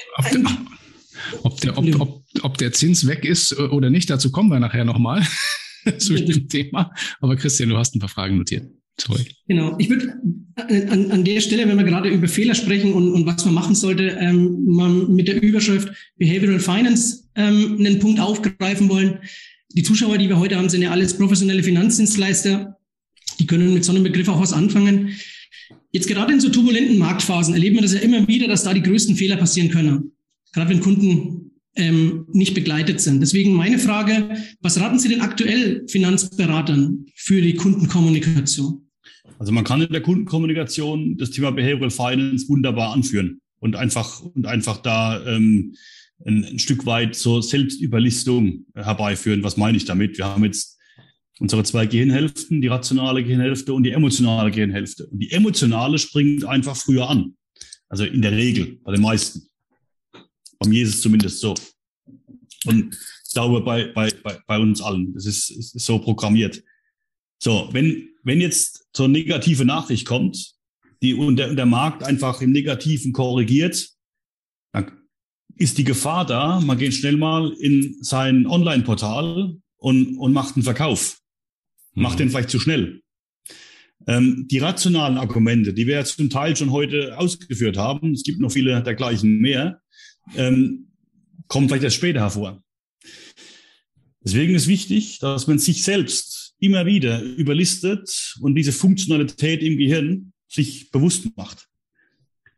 [1.44, 4.86] Ob der, ob, ob, ob der Zins weg ist oder nicht, dazu kommen wir nachher
[4.86, 5.26] nochmal
[5.98, 6.94] zu dem Thema.
[7.20, 8.68] Aber Christian, du hast ein paar Fragen notiert.
[9.00, 9.26] Sorry.
[9.48, 9.76] Genau.
[9.80, 10.14] Ich würde
[10.68, 13.54] äh, an, an der Stelle, wenn wir gerade über Fehler sprechen und, und was man
[13.54, 19.20] machen sollte, ähm, mal mit der Überschrift Behavioral Finance ähm, einen Punkt aufgreifen wollen.
[19.74, 22.78] Die Zuschauer, die wir heute haben, sind ja alles professionelle Finanzdienstleister.
[23.40, 25.16] Die können mit so einem Begriff auch was anfangen.
[25.92, 28.82] Jetzt gerade in so turbulenten Marktphasen erleben wir das ja immer wieder, dass da die
[28.82, 30.12] größten Fehler passieren können.
[30.54, 33.22] Gerade wenn Kunden ähm, nicht begleitet sind.
[33.22, 38.88] Deswegen meine Frage, was raten Sie denn aktuell Finanzberatern für die Kundenkommunikation?
[39.40, 44.46] Also man kann in der Kundenkommunikation das Thema Behavioral Finance wunderbar anführen und einfach und
[44.46, 45.76] einfach da ähm,
[46.26, 49.44] ein, ein Stück weit zur Selbstüberlistung herbeiführen.
[49.44, 50.18] Was meine ich damit?
[50.18, 50.78] Wir haben jetzt
[51.40, 55.08] unsere zwei Gehirnhälften, die rationale Gehirnhälfte und die emotionale Gehirnhälfte.
[55.08, 57.36] Und die emotionale springt einfach früher an.
[57.90, 59.48] Also in der Regel, bei den meisten.
[60.60, 61.56] Bei mir ist es zumindest so.
[62.66, 65.14] Und ich glaube bei, bei, bei, bei uns allen.
[65.14, 66.64] Das ist, ist so programmiert.
[67.40, 70.54] So, wenn, wenn jetzt so eine negative Nachricht kommt,
[71.02, 73.90] die und der, und der Markt einfach im Negativen korrigiert,
[75.56, 80.64] ist die Gefahr da, man geht schnell mal in sein Online-Portal und, und macht einen
[80.64, 81.20] Verkauf.
[81.94, 82.04] Mhm.
[82.04, 83.02] Macht den vielleicht zu schnell.
[84.08, 88.40] Ähm, die rationalen Argumente, die wir ja zum Teil schon heute ausgeführt haben, es gibt
[88.40, 89.82] noch viele dergleichen mehr,
[90.36, 90.92] ähm,
[91.48, 92.64] kommen vielleicht erst später hervor.
[94.24, 100.34] Deswegen ist wichtig, dass man sich selbst immer wieder überlistet und diese Funktionalität im Gehirn
[100.48, 101.68] sich bewusst macht.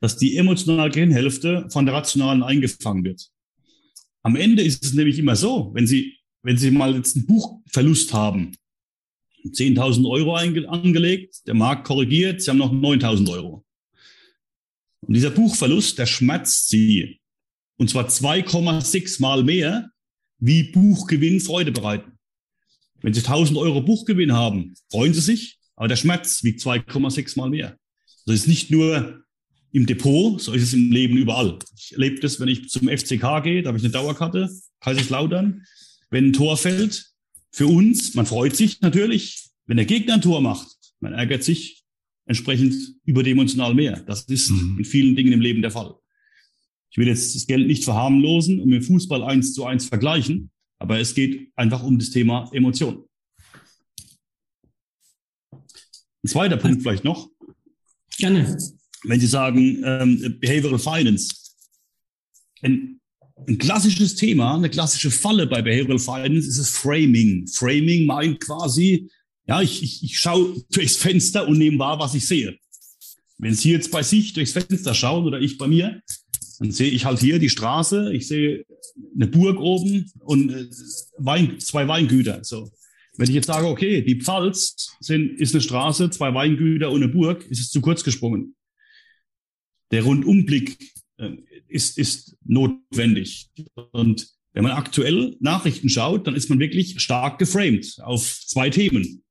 [0.03, 3.29] Dass die emotionale Gehirnhälfte von der rationalen eingefangen wird.
[4.21, 8.11] Am Ende ist es nämlich immer so, wenn Sie, wenn Sie mal jetzt einen Buchverlust
[8.11, 8.53] haben,
[9.45, 13.65] 10.000 Euro angelegt, der Markt korrigiert, Sie haben noch 9.000 Euro.
[15.07, 17.21] Und dieser Buchverlust, der schmerzt Sie.
[17.77, 19.89] Und zwar 2,6 mal mehr,
[20.37, 22.19] wie Buchgewinn Freude bereiten.
[23.01, 27.49] Wenn Sie 1000 Euro Buchgewinn haben, freuen Sie sich, aber der Schmerz wiegt 2,6 mal
[27.49, 27.77] mehr.
[28.25, 29.22] Das ist nicht nur
[29.73, 31.57] im Depot, so ist es im Leben überall.
[31.75, 35.65] Ich erlebe das, wenn ich zum FCK gehe, da habe ich eine Dauerkarte, Kaiserslautern.
[36.11, 37.11] Wenn ein Tor fällt,
[37.51, 40.67] für uns, man freut sich natürlich, wenn der Gegner ein Tor macht.
[40.99, 41.83] Man ärgert sich
[42.25, 43.99] entsprechend überdimensional mehr.
[44.01, 44.77] Das ist mhm.
[44.77, 45.95] in vielen Dingen im Leben der Fall.
[46.91, 50.99] Ich will jetzt das Geld nicht verharmlosen und mit Fußball eins zu eins vergleichen, aber
[50.99, 53.05] es geht einfach um das Thema Emotion.
[55.51, 57.29] Ein zweiter Punkt vielleicht noch.
[58.17, 58.55] Gerne.
[59.03, 61.29] Wenn Sie sagen, ähm, Behavioral Finance.
[62.61, 62.99] Ein,
[63.47, 67.47] ein klassisches Thema, eine klassische Falle bei Behavioral Finance ist das Framing.
[67.47, 69.09] Framing meint quasi,
[69.47, 72.57] ja, ich, ich, ich schaue durchs Fenster und nehme wahr, was ich sehe.
[73.37, 76.01] Wenn Sie jetzt bei sich durchs Fenster schauen oder ich bei mir,
[76.59, 78.65] dann sehe ich halt hier die Straße, ich sehe
[79.15, 80.65] eine Burg oben und äh,
[81.17, 82.43] Wein, zwei Weingüter.
[82.43, 82.71] So.
[83.17, 87.11] Wenn ich jetzt sage, okay, die Pfalz sind, ist eine Straße, zwei Weingüter und eine
[87.11, 88.55] Burg, ist es zu kurz gesprungen.
[89.93, 93.51] Der Rundumblick äh, ist, ist notwendig.
[93.91, 99.23] Und wenn man aktuell Nachrichten schaut, dann ist man wirklich stark geframed auf zwei Themen.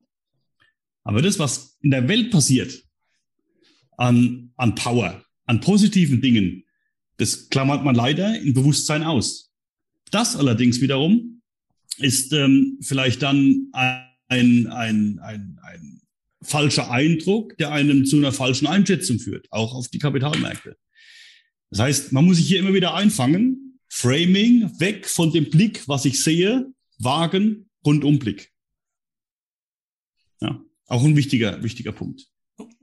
[1.02, 2.84] Aber das, was in der Welt passiert,
[3.96, 6.64] an, an Power, an positiven Dingen,
[7.16, 9.52] das klammert man leider im Bewusstsein aus.
[10.12, 11.42] Das allerdings wiederum
[11.98, 16.01] ist ähm, vielleicht dann ein, ein, ein, ein
[16.42, 20.76] falscher Eindruck, der einem zu einer falschen Einschätzung führt, auch auf die Kapitalmärkte.
[21.70, 26.04] Das heißt, man muss sich hier immer wieder einfangen, Framing, weg von dem Blick, was
[26.04, 26.66] ich sehe,
[26.98, 28.50] wagen, Rundumblick.
[30.40, 32.26] Ja, auch ein wichtiger, wichtiger Punkt.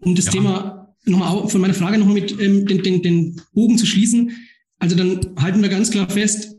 [0.02, 0.32] Um das ja.
[0.32, 4.32] Thema nochmal von meiner Frage nochmal mit ähm, den, den, den Bogen zu schließen.
[4.78, 6.56] Also dann halten wir ganz klar fest,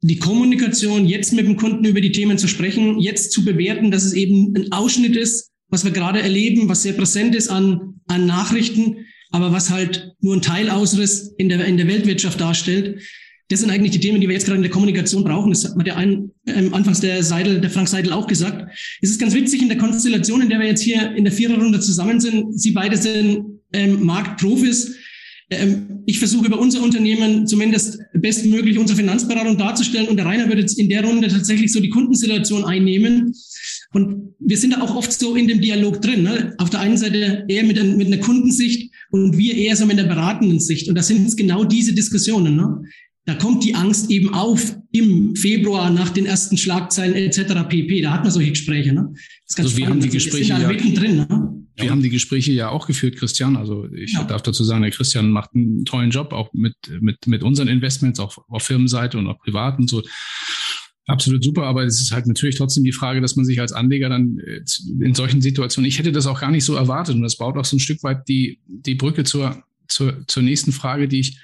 [0.00, 4.04] die Kommunikation, jetzt mit dem Kunden über die Themen zu sprechen, jetzt zu bewerten, dass
[4.04, 8.26] es eben ein Ausschnitt ist, was wir gerade erleben, was sehr präsent ist an, an
[8.26, 13.00] Nachrichten, aber was halt nur ein Teilausriss in der, in der Weltwirtschaft darstellt.
[13.48, 15.50] Das sind eigentlich die Themen, die wir jetzt gerade in der Kommunikation brauchen.
[15.50, 18.70] Das hat der ein, ähm, anfangs der Seidel, der Frank Seidel auch gesagt.
[19.00, 21.80] Es ist ganz witzig in der Konstellation, in der wir jetzt hier in der Viererrunde
[21.80, 22.60] zusammen sind.
[22.60, 24.94] Sie beide sind ähm, Marktprofis.
[25.48, 30.58] Ähm, ich versuche über unser Unternehmen zumindest bestmöglich unsere Finanzberatung darzustellen und der Rainer wird
[30.58, 33.34] jetzt in der Runde tatsächlich so die Kundensituation einnehmen.
[33.92, 36.22] Und wir sind da auch oft so in dem Dialog drin.
[36.22, 36.54] Ne?
[36.58, 40.04] Auf der einen Seite eher mit, mit einer Kundensicht und wir eher so mit der
[40.04, 40.88] beratenden Sicht.
[40.88, 42.56] Und das sind jetzt genau diese Diskussionen.
[42.56, 42.82] Ne?
[43.24, 47.68] Da kommt die Angst eben auf im Februar nach den ersten Schlagzeilen etc.
[47.68, 48.00] pp.
[48.00, 48.92] Da hat man solche Gespräche.
[48.92, 49.10] Ne?
[49.12, 51.16] Das ist ganz also wir haben die Gespräche ja, mittendrin.
[51.16, 51.52] Ne?
[51.76, 53.56] wir haben die Gespräche ja auch geführt, Christian.
[53.56, 54.24] Also ich ja.
[54.24, 58.20] darf dazu sagen, der Christian macht einen tollen Job, auch mit, mit, mit unseren Investments,
[58.20, 60.02] auch auf Firmenseite und auch privat und so.
[61.06, 64.08] Absolut super, aber es ist halt natürlich trotzdem die Frage, dass man sich als Anleger
[64.08, 64.60] dann äh,
[65.00, 67.64] in solchen Situationen, ich hätte das auch gar nicht so erwartet und das baut auch
[67.64, 71.40] so ein Stück weit die, die Brücke zur, zur, zur nächsten Frage, die ich,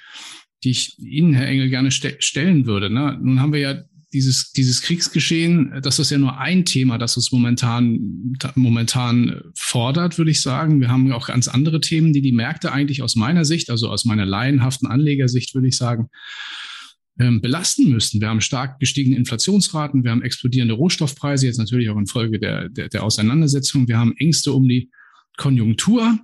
[0.63, 2.89] die ich Ihnen, Herr Engel, gerne ste stellen würde.
[2.89, 3.19] Ne?
[3.21, 7.31] Nun haben wir ja dieses, dieses Kriegsgeschehen, das ist ja nur ein Thema, das uns
[7.31, 10.81] momentan, momentan fordert, würde ich sagen.
[10.81, 14.05] Wir haben auch ganz andere Themen, die die Märkte eigentlich aus meiner Sicht, also aus
[14.05, 16.09] meiner laienhaften Anlegersicht, würde ich sagen,
[17.19, 18.21] ähm, belasten müssen.
[18.21, 22.89] Wir haben stark gestiegene Inflationsraten, wir haben explodierende Rohstoffpreise, jetzt natürlich auch infolge der, der,
[22.89, 23.89] der Auseinandersetzung.
[23.89, 24.91] Wir haben Ängste um die
[25.37, 26.19] Konjunktur,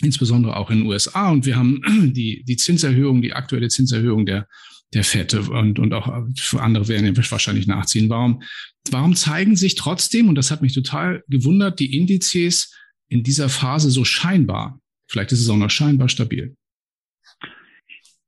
[0.00, 1.30] insbesondere auch in den USA.
[1.30, 1.82] Und wir haben
[2.14, 4.46] die, die Zinserhöhung, die aktuelle Zinserhöhung der,
[4.92, 8.08] der Fette und, und auch für andere werden wahrscheinlich nachziehen.
[8.08, 8.42] Warum,
[8.90, 12.72] warum zeigen sich trotzdem, und das hat mich total gewundert, die Indizes
[13.08, 16.54] in dieser Phase so scheinbar, vielleicht ist es auch noch scheinbar stabil?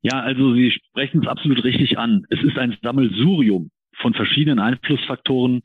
[0.03, 2.25] Ja, also Sie sprechen es absolut richtig an.
[2.31, 5.63] Es ist ein Sammelsurium von verschiedenen Einflussfaktoren,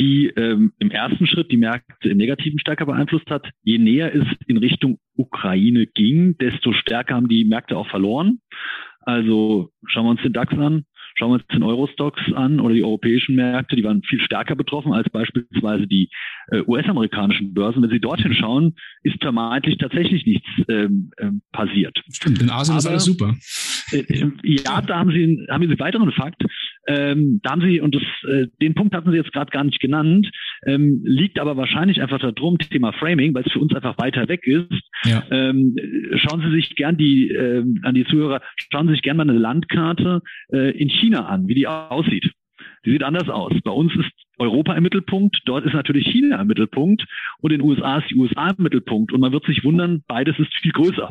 [0.00, 3.48] die ähm, im ersten Schritt die Märkte im Negativen stärker beeinflusst hat.
[3.62, 8.40] Je näher es in Richtung Ukraine ging, desto stärker haben die Märkte auch verloren.
[9.00, 10.84] Also schauen wir uns den DAX an,
[11.14, 14.92] Schauen wir uns den Eurostocks an oder die europäischen Märkte, die waren viel stärker betroffen
[14.92, 16.10] als beispielsweise die
[16.48, 17.82] äh, US-amerikanischen Börsen.
[17.82, 21.96] Wenn Sie dorthin schauen, ist vermeintlich tatsächlich nichts ähm, ähm, passiert.
[22.10, 23.34] Stimmt, in Asien Aber, ist alles super.
[23.92, 26.42] Äh, äh, ja, da haben Sie, haben Sie einen weiteren Fakt.
[26.86, 29.80] Ähm, da haben Sie, und das, äh, den Punkt hatten Sie jetzt gerade gar nicht
[29.80, 30.30] genannt,
[30.66, 34.46] ähm, liegt aber wahrscheinlich einfach darum, Thema Framing, weil es für uns einfach weiter weg
[34.46, 34.70] ist.
[35.04, 35.22] Ja.
[35.30, 35.76] Ähm,
[36.16, 39.38] schauen Sie sich gern die, äh, an die Zuhörer, schauen Sie sich gern mal eine
[39.38, 40.20] Landkarte
[40.52, 42.30] äh, in China an, wie die aussieht.
[42.84, 43.52] Die sieht anders aus.
[43.64, 47.04] Bei uns ist Europa im Mittelpunkt, dort ist natürlich China im Mittelpunkt
[47.40, 49.12] und in den USA ist die USA im Mittelpunkt.
[49.12, 51.10] Und man wird sich wundern, beides ist viel größer.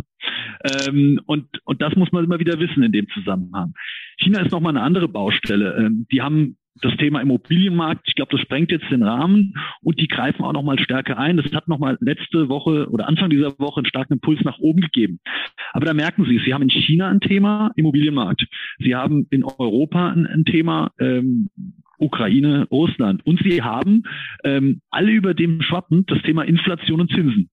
[0.88, 3.74] Ähm, und, und das muss man immer wieder wissen in dem Zusammenhang.
[4.18, 5.76] China ist nochmal eine andere Baustelle.
[5.78, 10.08] Ähm, die haben das Thema Immobilienmarkt, ich glaube, das sprengt jetzt den Rahmen und die
[10.08, 11.38] greifen auch nochmal stärker ein.
[11.38, 15.20] Das hat nochmal letzte Woche oder Anfang dieser Woche einen starken Impuls nach oben gegeben.
[15.74, 18.46] Aber da merken Sie es, Sie haben in China ein Thema Immobilienmarkt.
[18.80, 21.50] Sie haben in Europa ein, ein Thema ähm,
[21.98, 23.26] Ukraine, Russland.
[23.26, 24.04] Und Sie haben
[24.44, 27.50] ähm, alle über dem schwappen das Thema Inflation und Zinsen.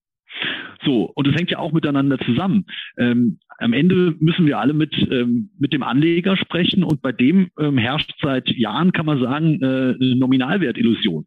[0.85, 2.67] So, und das hängt ja auch miteinander zusammen.
[2.97, 7.51] Ähm, am Ende müssen wir alle mit, ähm, mit dem Anleger sprechen und bei dem
[7.59, 11.27] ähm, herrscht seit Jahren, kann man sagen, äh, eine Nominalwertillusion.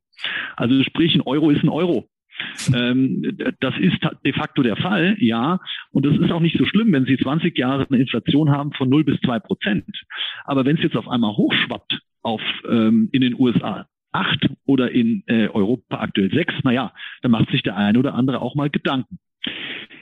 [0.56, 2.10] Also sprich, ein Euro ist ein Euro.
[2.74, 5.60] Ähm, das ist de facto der Fall, ja.
[5.92, 8.90] Und das ist auch nicht so schlimm, wenn Sie 20 Jahre eine Inflation haben von
[8.90, 9.86] 0 bis 2 Prozent.
[10.46, 15.24] Aber wenn es jetzt auf einmal hochschwappt auf, ähm, in den USA acht oder in
[15.28, 19.18] äh, Europa aktuell sechs, naja, dann macht sich der eine oder andere auch mal Gedanken.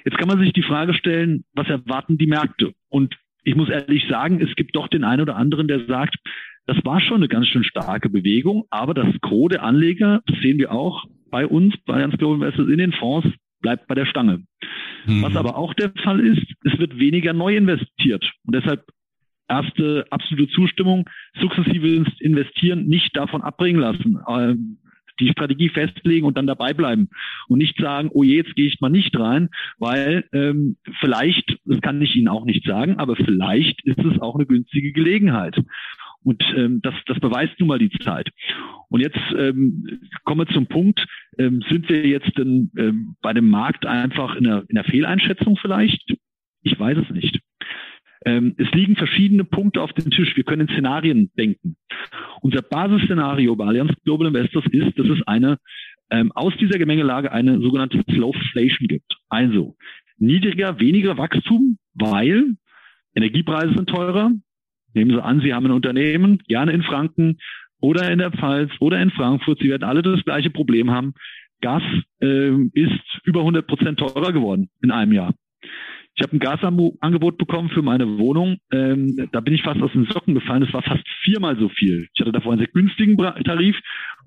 [0.05, 2.73] Jetzt kann man sich die Frage stellen, was erwarten die Märkte?
[2.89, 6.15] Und ich muss ehrlich sagen, es gibt doch den einen oder anderen, der sagt,
[6.67, 10.59] das war schon eine ganz schön starke Bewegung, aber das Gros der Anleger, das sehen
[10.59, 13.27] wir auch bei uns, bei Allianz Global Investors in den Fonds,
[13.61, 14.43] bleibt bei der Stange.
[15.05, 15.23] Mhm.
[15.23, 18.31] Was aber auch der Fall ist, es wird weniger neu investiert.
[18.45, 18.85] Und deshalb
[19.51, 21.09] erste absolute Zustimmung,
[21.39, 24.17] sukzessive investieren, nicht davon abbringen lassen.
[24.27, 24.77] Ähm,
[25.19, 27.09] die Strategie festlegen und dann dabei bleiben
[27.47, 31.81] und nicht sagen, oh je, jetzt gehe ich mal nicht rein, weil ähm, vielleicht, das
[31.81, 35.61] kann ich Ihnen auch nicht sagen, aber vielleicht ist es auch eine günstige Gelegenheit.
[36.23, 38.29] Und ähm, das, das beweist nun mal die Zeit.
[38.89, 41.05] Und jetzt ähm, kommen wir zum Punkt,
[41.37, 45.57] ähm, sind wir jetzt denn, ähm, bei dem Markt einfach in einer, in einer Fehleinschätzung
[45.57, 46.13] vielleicht?
[46.63, 47.40] Ich weiß es nicht.
[48.25, 50.35] Ähm, es liegen verschiedene Punkte auf dem Tisch.
[50.35, 51.75] Wir können in Szenarien denken.
[52.41, 55.57] Unser Basisszenario bei Allianz Global Investors ist, dass es eine
[56.11, 59.15] ähm, aus dieser Gemengelage eine sogenannte Slowflation gibt.
[59.29, 59.75] Also
[60.17, 62.55] niedriger, weniger Wachstum, weil
[63.15, 64.31] Energiepreise sind teurer.
[64.93, 67.37] Nehmen Sie an, Sie haben ein Unternehmen, gerne in Franken
[67.79, 69.59] oder in der Pfalz oder in Frankfurt.
[69.59, 71.13] Sie werden alle das gleiche Problem haben.
[71.61, 71.83] Gas
[72.21, 75.33] äh, ist über 100 Prozent teurer geworden in einem Jahr.
[76.15, 78.57] Ich habe ein Gasangebot bekommen für meine Wohnung.
[78.71, 80.61] Ähm, da bin ich fast aus den Socken gefallen.
[80.61, 82.09] Das war fast viermal so viel.
[82.13, 83.77] Ich hatte davor einen sehr günstigen Tarif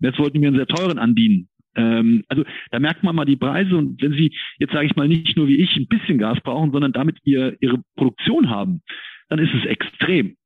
[0.00, 1.48] und jetzt wollten mir einen sehr teuren andienen.
[1.76, 5.08] Ähm, also da merkt man mal die Preise und wenn Sie jetzt sage ich mal
[5.08, 8.82] nicht nur wie ich ein bisschen Gas brauchen, sondern damit ihr Ihre Produktion haben,
[9.28, 10.36] dann ist es extrem.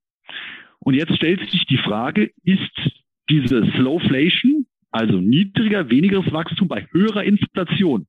[0.80, 2.92] Und jetzt stellt sich die Frage, ist
[3.28, 8.06] diese Slowflation, also niedriger, wenigeres Wachstum bei höherer Inflation,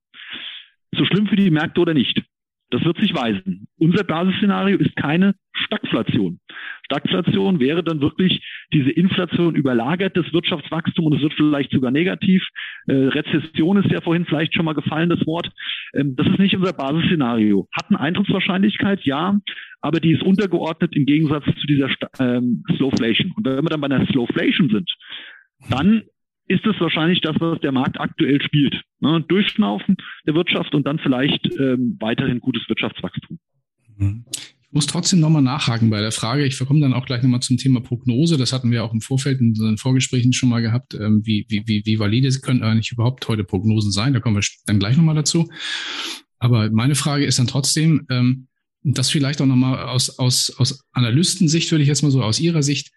[0.95, 2.23] so schlimm für die Märkte oder nicht?
[2.71, 3.67] Das wird sich weisen.
[3.77, 6.39] Unser Basisszenario ist keine Stagflation.
[6.85, 12.43] Stagflation wäre dann wirklich diese Inflation überlagert das Wirtschaftswachstum und es wird vielleicht sogar negativ.
[12.87, 15.49] Äh, Rezession ist ja vorhin vielleicht schon mal gefallen, das Wort.
[15.93, 17.67] Ähm, das ist nicht unser Basisszenario.
[17.75, 19.39] Hat eine Eintrittswahrscheinlichkeit, ja,
[19.81, 23.33] aber die ist untergeordnet im Gegensatz zu dieser ähm, Slowflation.
[23.35, 24.91] Und wenn wir dann bei einer Slowflation sind,
[25.69, 26.03] dann
[26.49, 28.81] ist es wahrscheinlich das, was der Markt aktuell spielt.
[28.99, 29.23] Ne?
[29.27, 33.39] Durchschnaufen der Wirtschaft und dann vielleicht ähm, weiterhin gutes Wirtschaftswachstum.
[33.97, 34.25] Mhm.
[34.33, 36.45] Ich muss trotzdem nochmal nachhaken bei der Frage.
[36.45, 38.37] Ich verkomme dann auch gleich nochmal zum Thema Prognose.
[38.37, 40.95] Das hatten wir auch im Vorfeld in unseren Vorgesprächen schon mal gehabt.
[40.95, 44.13] Ähm, wie, wie, wie, wie valide können eigentlich überhaupt heute Prognosen sein?
[44.13, 45.49] Da kommen wir dann gleich nochmal dazu.
[46.39, 48.47] Aber meine Frage ist dann trotzdem, ähm,
[48.83, 52.63] das vielleicht auch nochmal aus, aus, aus Analystensicht, würde ich jetzt mal so aus Ihrer
[52.63, 52.91] Sicht,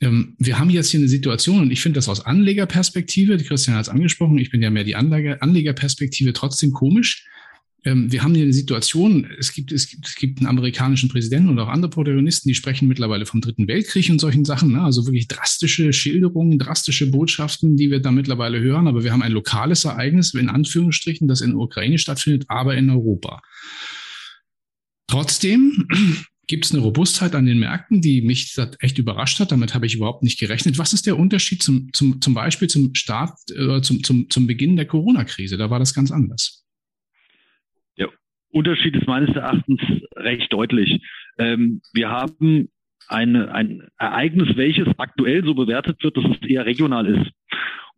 [0.00, 3.88] wir haben jetzt hier eine Situation und ich finde das aus Anlegerperspektive, Christian hat es
[3.88, 7.26] angesprochen, ich bin ja mehr die Anleger, Anlegerperspektive trotzdem komisch.
[7.86, 11.48] Ähm, wir haben hier eine Situation, es gibt, es, gibt, es gibt einen amerikanischen Präsidenten
[11.48, 14.82] und auch andere Protagonisten, die sprechen mittlerweile vom Dritten Weltkrieg und solchen Sachen, ne?
[14.82, 18.88] also wirklich drastische Schilderungen, drastische Botschaften, die wir da mittlerweile hören.
[18.88, 22.90] Aber wir haben ein lokales Ereignis, in Anführungsstrichen, das in der Ukraine stattfindet, aber in
[22.90, 23.40] Europa.
[25.06, 25.86] Trotzdem
[26.46, 29.52] gibt es eine Robustheit an den Märkten, die mich echt überrascht hat.
[29.52, 30.78] Damit habe ich überhaupt nicht gerechnet.
[30.78, 34.76] Was ist der Unterschied zum, zum, zum Beispiel zum Start, äh, zum, zum, zum Beginn
[34.76, 35.56] der Corona-Krise?
[35.56, 36.64] Da war das ganz anders.
[37.98, 38.10] Der
[38.50, 39.80] Unterschied ist meines Erachtens
[40.14, 41.02] recht deutlich.
[41.38, 42.68] Ähm, wir haben
[43.08, 47.30] eine, ein Ereignis, welches aktuell so bewertet wird, dass es eher regional ist.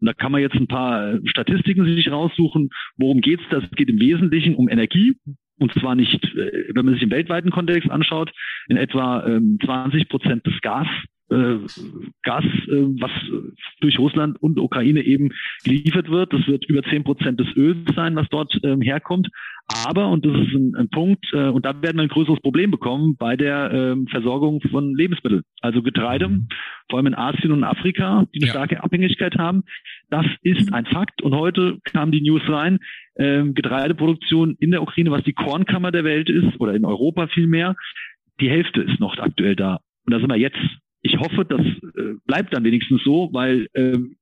[0.01, 2.71] Und da kann man jetzt ein paar Statistiken sich raussuchen.
[2.97, 3.43] Worum geht's?
[3.51, 5.17] Das geht im Wesentlichen um Energie
[5.59, 8.33] und zwar nicht, äh, wenn man sich im weltweiten Kontext anschaut,
[8.69, 10.87] in etwa 20 ähm, Prozent des Gas,
[11.31, 11.59] äh,
[12.23, 13.11] Gas, äh, was
[13.81, 15.31] durch Russland und Ukraine eben
[15.65, 16.33] geliefert wird.
[16.33, 19.29] Das wird über 10 Prozent des Öls sein, was dort ähm, herkommt.
[19.87, 22.71] Aber, und das ist ein, ein Punkt, äh, und da werden wir ein größeres Problem
[22.71, 25.43] bekommen bei der ähm, Versorgung von Lebensmitteln.
[25.61, 26.49] Also Getreide, mhm.
[26.89, 28.53] vor allem in Asien und Afrika, die eine ja.
[28.53, 29.65] starke Abhängigkeit haben.
[30.11, 31.23] Das ist ein Fakt.
[31.23, 32.79] Und heute kam die News rein,
[33.17, 37.77] ähm, Getreideproduktion in der Ukraine, was die Kornkammer der Welt ist, oder in Europa vielmehr,
[38.41, 39.81] die Hälfte ist noch aktuell da.
[40.07, 40.59] Und da sind wir jetzt.
[41.03, 44.17] Ich hoffe, das äh, bleibt dann wenigstens so, weil ähm,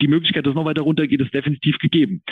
[0.00, 2.22] die Möglichkeit, dass es noch weiter runtergeht, ist definitiv gegeben.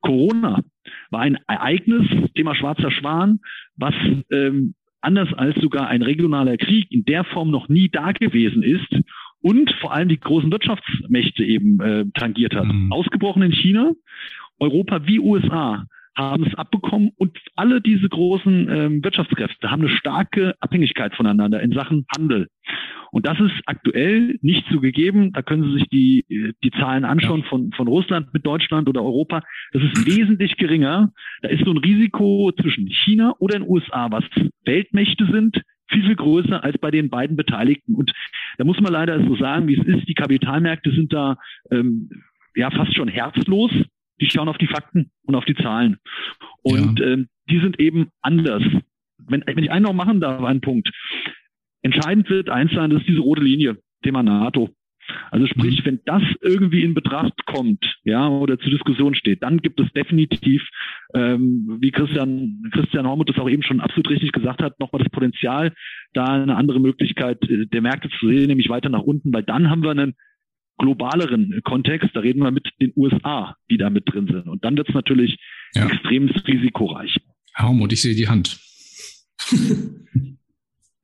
[0.00, 0.62] Corona
[1.10, 3.40] war ein Ereignis, Thema schwarzer Schwan,
[3.76, 3.94] was
[4.30, 8.88] ähm, anders als sogar ein regionaler Krieg in der Form noch nie da gewesen ist
[9.44, 12.64] und vor allem die großen Wirtschaftsmächte eben äh, tangiert hat.
[12.64, 12.90] Mhm.
[12.90, 13.92] Ausgebrochen in China,
[14.58, 15.84] Europa wie USA
[16.16, 21.72] haben es abbekommen und alle diese großen ähm, Wirtschaftskräfte haben eine starke Abhängigkeit voneinander in
[21.72, 22.48] Sachen Handel.
[23.10, 25.32] Und das ist aktuell nicht so gegeben.
[25.32, 26.24] Da können Sie sich die,
[26.62, 29.42] die Zahlen anschauen von, von Russland mit Deutschland oder Europa.
[29.72, 31.12] Das ist wesentlich geringer.
[31.42, 34.24] Da ist so ein Risiko zwischen China oder den USA, was
[34.64, 35.62] Weltmächte sind,
[35.94, 37.94] viel, viel größer als bei den beiden Beteiligten.
[37.94, 38.12] Und
[38.58, 40.08] da muss man leider so sagen, wie es ist.
[40.08, 41.38] Die Kapitalmärkte sind da
[41.70, 42.10] ähm,
[42.54, 43.70] ja fast schon herzlos
[44.20, 45.98] die schauen auf die Fakten und auf die Zahlen.
[46.62, 47.06] Und ja.
[47.06, 48.62] ähm, die sind eben anders.
[49.18, 50.90] Wenn, wenn ich einen noch machen darf, einen Punkt.
[51.82, 54.70] Entscheidend wird eins sein, das ist diese rote Linie, Thema NATO.
[55.30, 55.86] Also sprich, mhm.
[55.86, 60.62] wenn das irgendwie in Betracht kommt, ja, oder zur Diskussion steht, dann gibt es definitiv,
[61.14, 65.12] ähm, wie Christian, Christian Hormuth das auch eben schon absolut richtig gesagt hat, nochmal das
[65.12, 65.72] Potenzial,
[66.12, 69.70] da eine andere Möglichkeit äh, der Märkte zu sehen, nämlich weiter nach unten, weil dann
[69.70, 70.14] haben wir einen
[70.78, 74.48] globaleren Kontext, da reden wir mit den USA, die da mit drin sind.
[74.48, 75.38] Und dann wird es natürlich
[75.74, 75.86] ja.
[75.86, 77.16] extrem risikoreich.
[77.54, 78.58] Herr Haumut, ich sehe die Hand.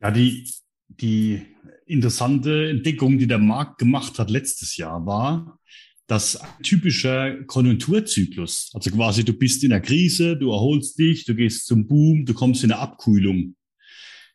[0.00, 0.44] ja, die,
[0.88, 1.42] die
[1.90, 5.58] interessante Entdeckung, die der Markt gemacht hat letztes Jahr, war,
[6.06, 11.34] dass ein typischer Konjunkturzyklus, also quasi du bist in der Krise, du erholst dich, du
[11.34, 13.54] gehst zum Boom, du kommst in eine Abkühlung.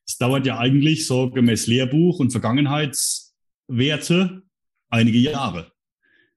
[0.08, 4.44] Es dauert ja eigentlich so gemäß Lehrbuch und Vergangenheitswerte
[4.89, 5.72] einige Jahre.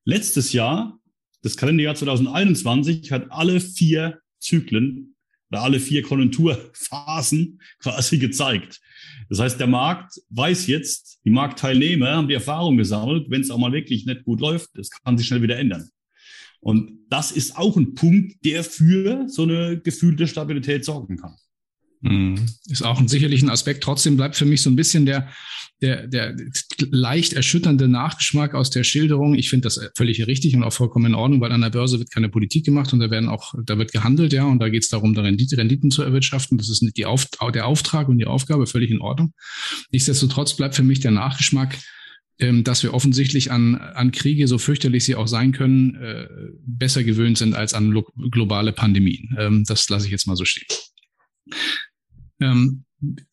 [0.05, 0.99] Letztes Jahr,
[1.43, 5.15] das Kalenderjahr 2021, hat alle vier Zyklen
[5.51, 8.81] oder alle vier Konjunkturphasen quasi gezeigt.
[9.29, 13.59] Das heißt, der Markt weiß jetzt, die Marktteilnehmer haben die Erfahrung gesammelt, wenn es auch
[13.59, 15.89] mal wirklich nicht gut läuft, das kann sich schnell wieder ändern.
[16.61, 21.37] Und das ist auch ein Punkt, der für so eine gefühlte Stabilität sorgen kann.
[22.01, 22.47] Mhm.
[22.69, 23.83] Ist auch ein sicherlichen Aspekt.
[23.83, 25.29] Trotzdem bleibt für mich so ein bisschen der,
[25.81, 26.37] der, der
[26.91, 29.35] leicht erschütternde Nachgeschmack aus der Schilderung.
[29.35, 32.11] Ich finde das völlig richtig und auch vollkommen in Ordnung, weil an der Börse wird
[32.11, 34.89] keine Politik gemacht und da werden auch, da wird gehandelt, ja, und da geht es
[34.89, 36.59] darum, da Rendite, Renditen zu erwirtschaften.
[36.59, 39.33] Das ist die Auf, der Auftrag und die Aufgabe, völlig in Ordnung.
[39.91, 41.79] Nichtsdestotrotz bleibt für mich der Nachgeschmack,
[42.41, 46.29] ähm, dass wir offensichtlich an, an Kriege, so fürchterlich sie auch sein können, äh,
[46.65, 49.37] besser gewöhnt sind als an globale Pandemien.
[49.39, 50.67] Ähm, das lasse ich jetzt mal so stehen.
[52.41, 52.85] Ähm,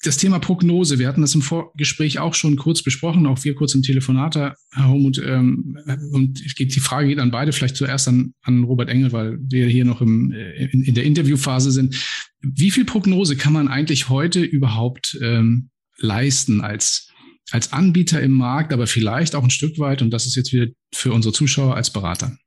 [0.03, 3.74] das Thema Prognose, wir hatten das im Vorgespräch auch schon kurz besprochen, auch wir kurz
[3.74, 5.78] im Telefonat, Herr Homut, ähm,
[6.12, 9.86] und die Frage geht an beide, vielleicht zuerst an, an Robert Engel, weil wir hier
[9.86, 11.95] noch im, in, in der Interviewphase sind.
[12.41, 17.12] Wie viel Prognose kann man eigentlich heute überhaupt ähm, leisten als,
[17.49, 20.68] als Anbieter im Markt, aber vielleicht auch ein Stück weit, und das ist jetzt wieder
[20.93, 22.38] für unsere Zuschauer als Berater?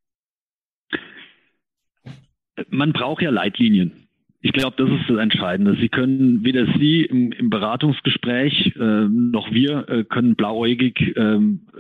[2.71, 4.08] Man braucht ja Leitlinien.
[4.41, 5.77] Ich glaube, das ist das Entscheidende.
[5.81, 11.39] Sie können weder Sie im, im Beratungsgespräch äh, noch wir äh, können blauäugig, äh,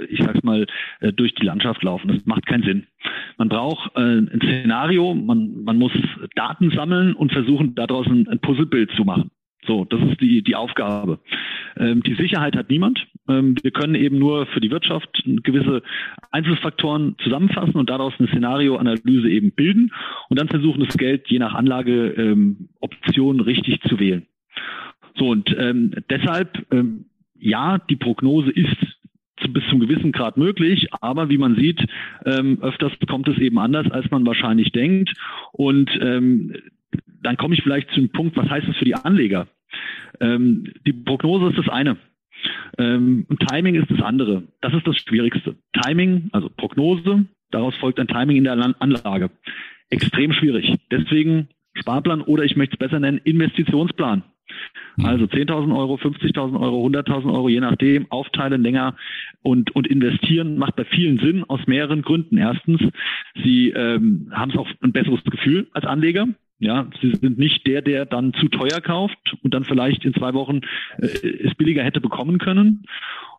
[0.08, 0.66] ich sag's mal,
[1.00, 2.08] äh, durch die Landschaft laufen.
[2.08, 2.86] Das macht keinen Sinn.
[3.36, 5.92] Man braucht äh, ein Szenario, man, man muss
[6.34, 9.30] Daten sammeln und versuchen, daraus ein, ein Puzzlebild zu machen.
[9.68, 11.18] So, das ist die, die Aufgabe.
[11.76, 13.06] Ähm, die Sicherheit hat niemand.
[13.28, 15.82] Ähm, wir können eben nur für die Wirtschaft gewisse
[16.30, 19.92] Einzelfaktoren zusammenfassen und daraus eine Szenarioanalyse eben bilden
[20.30, 24.26] und dann versuchen, das Geld je nach Anlageoption ähm, richtig zu wählen.
[25.16, 27.04] So, und ähm, deshalb, ähm,
[27.38, 28.76] ja, die Prognose ist
[29.50, 31.84] bis zum gewissen Grad möglich, aber wie man sieht,
[32.24, 35.12] ähm, öfters kommt es eben anders, als man wahrscheinlich denkt.
[35.52, 36.54] Und ähm,
[37.22, 39.46] dann komme ich vielleicht zu dem Punkt, was heißt das für die Anleger?
[40.20, 41.96] Ähm, die Prognose ist das eine.
[42.78, 44.44] Ähm, Timing ist das andere.
[44.60, 45.56] Das ist das Schwierigste.
[45.72, 49.30] Timing, also Prognose, daraus folgt ein Timing in der Anlage.
[49.90, 50.76] Extrem schwierig.
[50.90, 54.22] Deswegen Sparplan oder ich möchte es besser nennen, Investitionsplan.
[54.96, 55.04] Hm.
[55.04, 58.96] Also 10.000 Euro, 50.000 Euro, 100.000 Euro, je nachdem, aufteilen länger
[59.42, 62.38] und, und investieren macht bei vielen Sinn aus mehreren Gründen.
[62.38, 62.80] Erstens,
[63.42, 66.26] Sie ähm, haben es auch ein besseres Gefühl als Anleger.
[66.60, 70.34] Ja, sie sind nicht der, der dann zu teuer kauft und dann vielleicht in zwei
[70.34, 70.60] Wochen
[70.98, 72.84] äh, es billiger hätte bekommen können.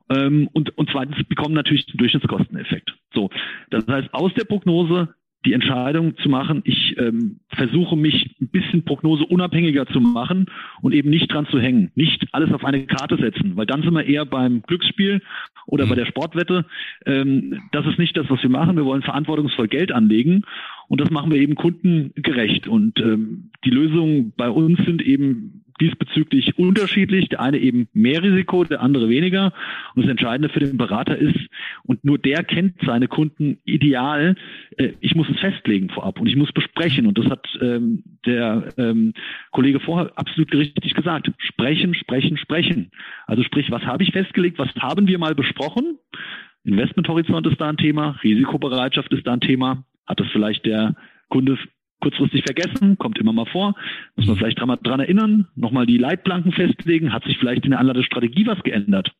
[0.10, 2.96] Ähm, und, und zweitens bekommen natürlich den Durchschnittskosteneffekt.
[3.14, 3.30] So,
[3.70, 5.14] das heißt, aus der Prognose
[5.46, 10.48] die Entscheidung zu machen, ich ähm, versuche mich ein bisschen Prognose unabhängiger zu machen
[10.82, 13.94] und eben nicht dran zu hängen, nicht alles auf eine Karte setzen, weil dann sind
[13.94, 15.22] wir eher beim Glücksspiel
[15.66, 15.90] oder mhm.
[15.90, 16.66] bei der Sportwette.
[17.06, 18.76] Ähm, das ist nicht das, was wir machen.
[18.76, 20.44] Wir wollen verantwortungsvoll Geld anlegen
[20.90, 22.68] und das machen wir eben kundengerecht.
[22.68, 27.30] Und ähm, die Lösungen bei uns sind eben diesbezüglich unterschiedlich.
[27.30, 29.54] Der eine eben mehr Risiko, der andere weniger.
[29.96, 31.38] Und das Entscheidende für den Berater ist,
[31.84, 34.36] und nur der kennt seine Kunden ideal,
[34.78, 37.06] äh, ich muss es festlegen vorab und ich muss besprechen.
[37.06, 39.14] Und das hat ähm, der ähm,
[39.52, 41.32] Kollege vorher absolut richtig gesagt.
[41.38, 42.90] Sprechen, sprechen, sprechen.
[43.28, 46.00] Also sprich, was habe ich festgelegt, was haben wir mal besprochen?
[46.64, 49.86] Investmenthorizont ist da ein Thema, Risikobereitschaft ist da ein Thema.
[50.10, 50.96] Hat das vielleicht der
[51.30, 51.58] Kunde
[52.02, 53.76] kurzfristig vergessen, kommt immer mal vor,
[54.16, 54.40] muss man mhm.
[54.40, 58.62] vielleicht dran, dran erinnern, nochmal die Leitplanken festlegen, hat sich vielleicht in der Anlagestrategie was
[58.64, 59.12] geändert.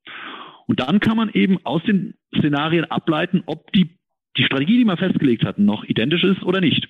[0.68, 3.98] Und dann kann man eben aus den Szenarien ableiten, ob die,
[4.38, 6.88] die Strategie, die man festgelegt hat, noch identisch ist oder nicht.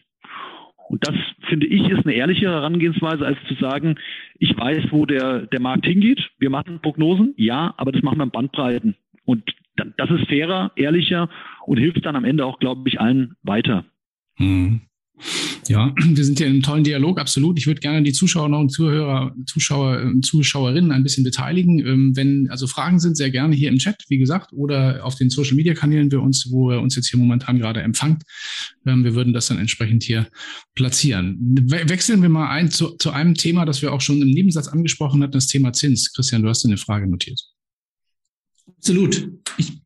[0.89, 1.15] Und das,
[1.47, 3.95] finde ich, ist eine ehrlichere Herangehensweise, als zu sagen,
[4.39, 6.29] ich weiß, wo der, der Markt hingeht.
[6.39, 8.95] Wir machen Prognosen, ja, aber das machen wir in Bandbreiten.
[9.23, 9.43] Und
[9.75, 11.29] das ist fairer, ehrlicher
[11.69, 13.85] und hilft dann am Ende auch, glaube ich, allen weiter.
[14.37, 14.81] Hm.
[15.67, 17.59] Ja, wir sind hier in einem tollen Dialog, absolut.
[17.59, 21.77] Ich würde gerne die Zuschauer und Zuhörer, Zuschauer und Zuschauerinnen ein bisschen beteiligen.
[21.85, 25.29] Ähm, wenn also Fragen sind, sehr gerne hier im Chat, wie gesagt, oder auf den
[25.29, 28.23] Social Media Kanälen wir uns, wo er uns jetzt hier momentan gerade empfangt.
[28.87, 30.27] Ähm, wir würden das dann entsprechend hier
[30.73, 31.37] platzieren.
[31.67, 35.21] wechseln wir mal ein zu, zu einem Thema, das wir auch schon im Nebensatz angesprochen
[35.21, 36.11] hatten, das Thema Zins.
[36.13, 37.39] Christian, du hast eine Frage notiert.
[38.65, 39.29] Absolut.
[39.57, 39.81] Ich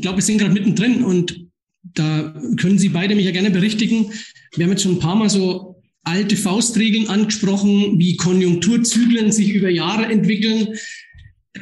[0.00, 1.46] glaube, wir sind gerade mittendrin und
[1.82, 4.12] da können Sie beide mich ja gerne berichtigen.
[4.54, 9.68] Wir haben jetzt schon ein paar Mal so alte Faustregeln angesprochen, wie Konjunkturzyklen sich über
[9.68, 10.74] Jahre entwickeln.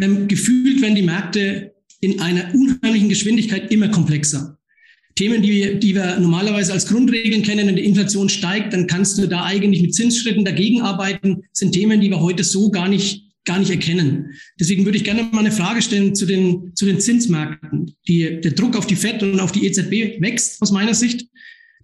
[0.01, 4.59] Ähm, gefühlt werden die Märkte in einer unheimlichen Geschwindigkeit immer komplexer.
[5.17, 9.27] Themen, die, die wir normalerweise als Grundregeln kennen, wenn die Inflation steigt, dann kannst du
[9.27, 13.59] da eigentlich mit Zinsschritten dagegen arbeiten, sind Themen, die wir heute so gar nicht gar
[13.59, 14.33] nicht erkennen.
[14.61, 17.97] Deswegen würde ich gerne mal eine Frage stellen zu den, zu den Zinsmärkten.
[18.07, 21.27] Die, der Druck auf die FED und auf die EZB wächst aus meiner Sicht.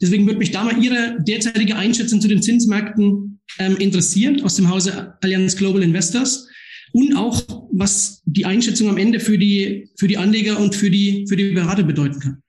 [0.01, 4.69] Deswegen würde mich da mal Ihre derzeitige Einschätzung zu den Zinsmärkten ähm, interessieren aus dem
[4.69, 6.49] Hause Allianz Global Investors
[6.93, 11.27] und auch, was die Einschätzung am Ende für die, für die Anleger und für die,
[11.29, 12.43] für die Berater bedeuten kann.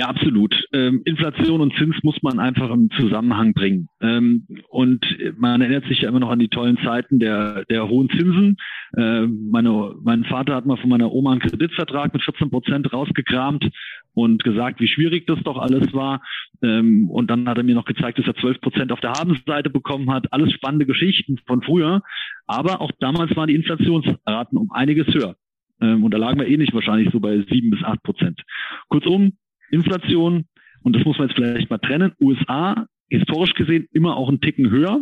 [0.00, 0.54] Ja, absolut.
[0.72, 3.90] Ähm, Inflation und Zins muss man einfach im Zusammenhang bringen.
[4.00, 5.04] Ähm, und
[5.36, 8.56] man erinnert sich ja immer noch an die tollen Zeiten der, der hohen Zinsen.
[8.96, 13.68] Ähm, meine, mein Vater hat mal von meiner Oma einen Kreditvertrag mit 14 Prozent rausgekramt
[14.14, 16.22] und gesagt, wie schwierig das doch alles war.
[16.62, 19.68] Ähm, und dann hat er mir noch gezeigt, dass er 12 Prozent auf der Habenseite
[19.68, 20.32] bekommen hat.
[20.32, 22.00] Alles spannende Geschichten von früher.
[22.46, 25.36] Aber auch damals waren die Inflationsraten um einiges höher.
[25.82, 28.40] Ähm, und da lagen wir eh nicht wahrscheinlich so bei sieben bis acht Prozent.
[28.88, 29.34] Kurzum,
[29.70, 30.44] Inflation,
[30.82, 34.70] und das muss man jetzt vielleicht mal trennen, USA historisch gesehen immer auch einen Ticken
[34.70, 35.00] höher,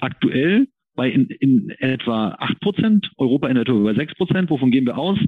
[0.00, 4.50] aktuell bei in, in etwa acht Prozent, Europa in etwa bei sechs Prozent.
[4.50, 5.18] Wovon gehen wir aus?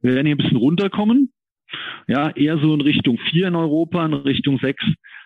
[0.00, 1.32] Wir werden hier ein bisschen runterkommen.
[2.06, 4.84] Ja, eher so in Richtung vier in Europa, in Richtung sechs,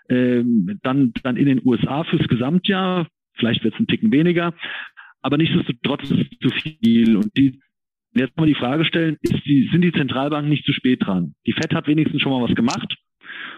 [0.08, 3.06] ähm, dann, dann in den USA fürs Gesamtjahr.
[3.34, 4.54] Vielleicht wird es ein Ticken weniger.
[5.22, 7.16] Aber nichtsdestotrotz ist es zu viel.
[7.16, 7.60] Und die,
[8.14, 11.34] jetzt kann man die Frage stellen, ist die, sind die Zentralbanken nicht zu spät dran?
[11.46, 12.96] Die FED hat wenigstens schon mal was gemacht.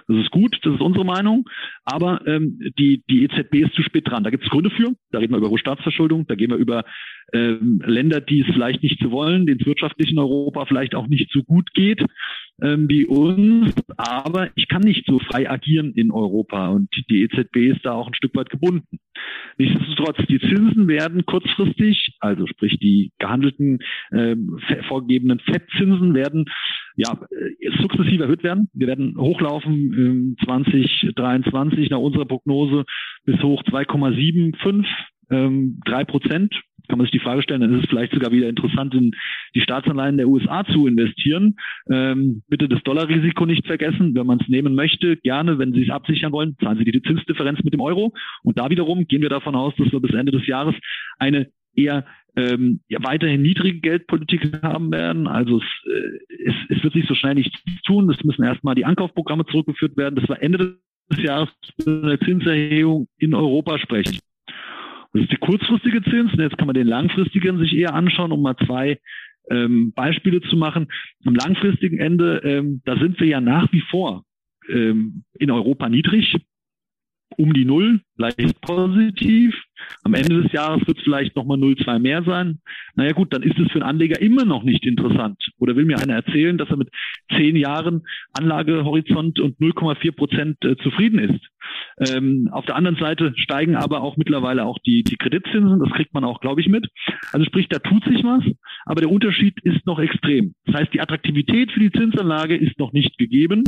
[0.08, 1.48] Das ist gut, das ist unsere Meinung.
[1.84, 4.24] Aber ähm, die, die EZB ist zu spät dran.
[4.24, 4.92] Da gibt es Gründe für.
[5.10, 6.84] Da reden wir über hohe Staatsverschuldung, da gehen wir über
[7.32, 11.06] ähm, Länder, die es vielleicht nicht so wollen, denen es wirtschaftlich in Europa vielleicht auch
[11.06, 12.04] nicht so gut geht
[12.62, 13.74] ähm, wie uns.
[13.96, 18.06] Aber ich kann nicht so frei agieren in Europa und die EZB ist da auch
[18.06, 18.98] ein Stück weit gebunden.
[19.58, 23.80] Nichtsdestotrotz, die Zinsen werden kurzfristig, also sprich die gehandelten
[24.12, 24.58] ähm,
[24.88, 26.46] vorgegebenen FED-Zinsen werden
[26.96, 28.68] ja äh, sukzessiv erhöht werden.
[28.72, 32.84] Wir werden hochlaufen äh, 2023 nach unserer Prognose
[33.24, 34.86] bis hoch 2,75
[35.30, 36.54] ähm, drei Prozent
[36.88, 39.12] kann man sich die Frage stellen, dann ist es vielleicht sogar wieder interessant, in
[39.54, 41.56] die Staatsanleihen der USA zu investieren.
[41.90, 44.14] Ähm, bitte das Dollarrisiko nicht vergessen.
[44.14, 47.62] Wenn man es nehmen möchte, gerne, wenn Sie es absichern wollen, zahlen Sie die Zinsdifferenz
[47.64, 48.12] mit dem Euro.
[48.42, 50.74] Und da wiederum gehen wir davon aus, dass wir bis Ende des Jahres
[51.18, 52.04] eine eher
[52.36, 55.26] ähm, ja, weiterhin niedrige Geldpolitik haben werden.
[55.26, 58.10] Also es, äh, es, es wird sich so schnell nichts tun.
[58.10, 60.16] Es müssen erstmal die Ankaufprogramme zurückgeführt werden.
[60.16, 60.78] Das war Ende
[61.10, 61.50] des Jahres
[61.86, 64.18] eine Zinserhöhung in Europa sprechen.
[65.12, 66.32] Das ist die kurzfristige Zins.
[66.36, 68.98] Jetzt kann man den langfristigen sich eher anschauen, um mal zwei
[69.50, 70.88] ähm, Beispiele zu machen.
[71.24, 74.24] Am langfristigen Ende, ähm, da sind wir ja nach wie vor
[74.68, 76.36] ähm, in Europa niedrig
[77.36, 79.54] um die Null, leicht positiv.
[80.04, 82.60] Am Ende des Jahres wird es vielleicht nochmal 0,2 mehr sein.
[82.94, 85.38] Naja gut, dann ist es für einen Anleger immer noch nicht interessant.
[85.58, 86.88] Oder will mir einer erzählen, dass er mit
[87.36, 88.02] zehn Jahren
[88.32, 91.40] Anlagehorizont und 0,4 Prozent äh, zufrieden ist.
[91.98, 95.80] Ähm, auf der anderen Seite steigen aber auch mittlerweile auch die, die Kreditzinsen.
[95.80, 96.88] Das kriegt man auch, glaube ich, mit.
[97.32, 98.44] Also sprich, da tut sich was,
[98.84, 100.54] aber der Unterschied ist noch extrem.
[100.66, 103.64] Das heißt, die Attraktivität für die Zinsanlage ist noch nicht gegeben,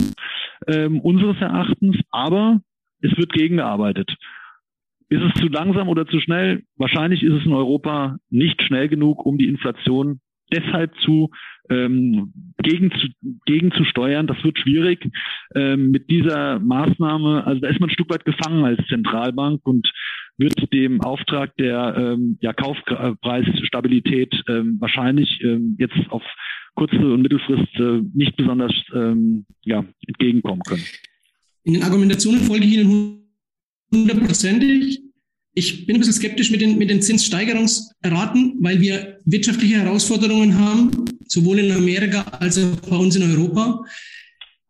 [0.67, 1.97] ähm, unseres Erachtens.
[2.11, 2.61] Aber
[3.01, 4.15] es wird gegengearbeitet.
[5.15, 6.65] Ist es zu langsam oder zu schnell?
[6.77, 10.21] Wahrscheinlich ist es in Europa nicht schnell genug, um die Inflation
[10.53, 11.31] deshalb zu
[11.71, 13.09] ähm, gegen, zu,
[13.47, 14.27] gegen zu steuern.
[14.27, 15.09] Das wird schwierig
[15.55, 17.47] ähm, mit dieser Maßnahme.
[17.47, 19.91] Also da ist man ein Stück weit gefangen als Zentralbank und
[20.37, 26.23] wird dem Auftrag der ähm, ja, Kaufpreisstabilität ähm, wahrscheinlich ähm, jetzt auf
[26.75, 30.83] kurze und Mittelfrist äh, nicht besonders ähm, ja, entgegenkommen können.
[31.63, 33.23] In den Argumentationen folge ich Ihnen
[33.93, 35.04] hundertprozentig.
[35.57, 40.91] Ich bin ein bisschen skeptisch mit den, mit den Zinssteigerungsraten, weil wir wirtschaftliche Herausforderungen haben,
[41.29, 43.85] sowohl in Amerika als auch bei uns in Europa,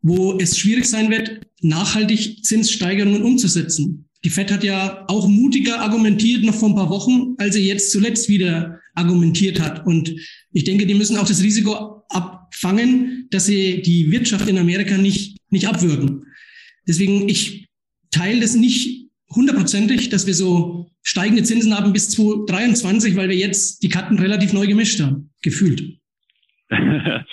[0.03, 4.05] wo es schwierig sein wird, nachhaltig Zinssteigerungen umzusetzen.
[4.24, 7.91] Die FED hat ja auch mutiger argumentiert noch vor ein paar Wochen, als sie jetzt
[7.91, 9.87] zuletzt wieder argumentiert hat.
[9.87, 10.14] Und
[10.53, 15.39] ich denke, die müssen auch das Risiko abfangen, dass sie die Wirtschaft in Amerika nicht,
[15.51, 16.24] nicht abwürgen.
[16.87, 17.68] Deswegen, ich
[18.11, 18.93] teile das nicht
[19.35, 24.53] hundertprozentig, dass wir so steigende Zinsen haben bis 2023, weil wir jetzt die Karten relativ
[24.53, 25.99] neu gemischt haben, gefühlt.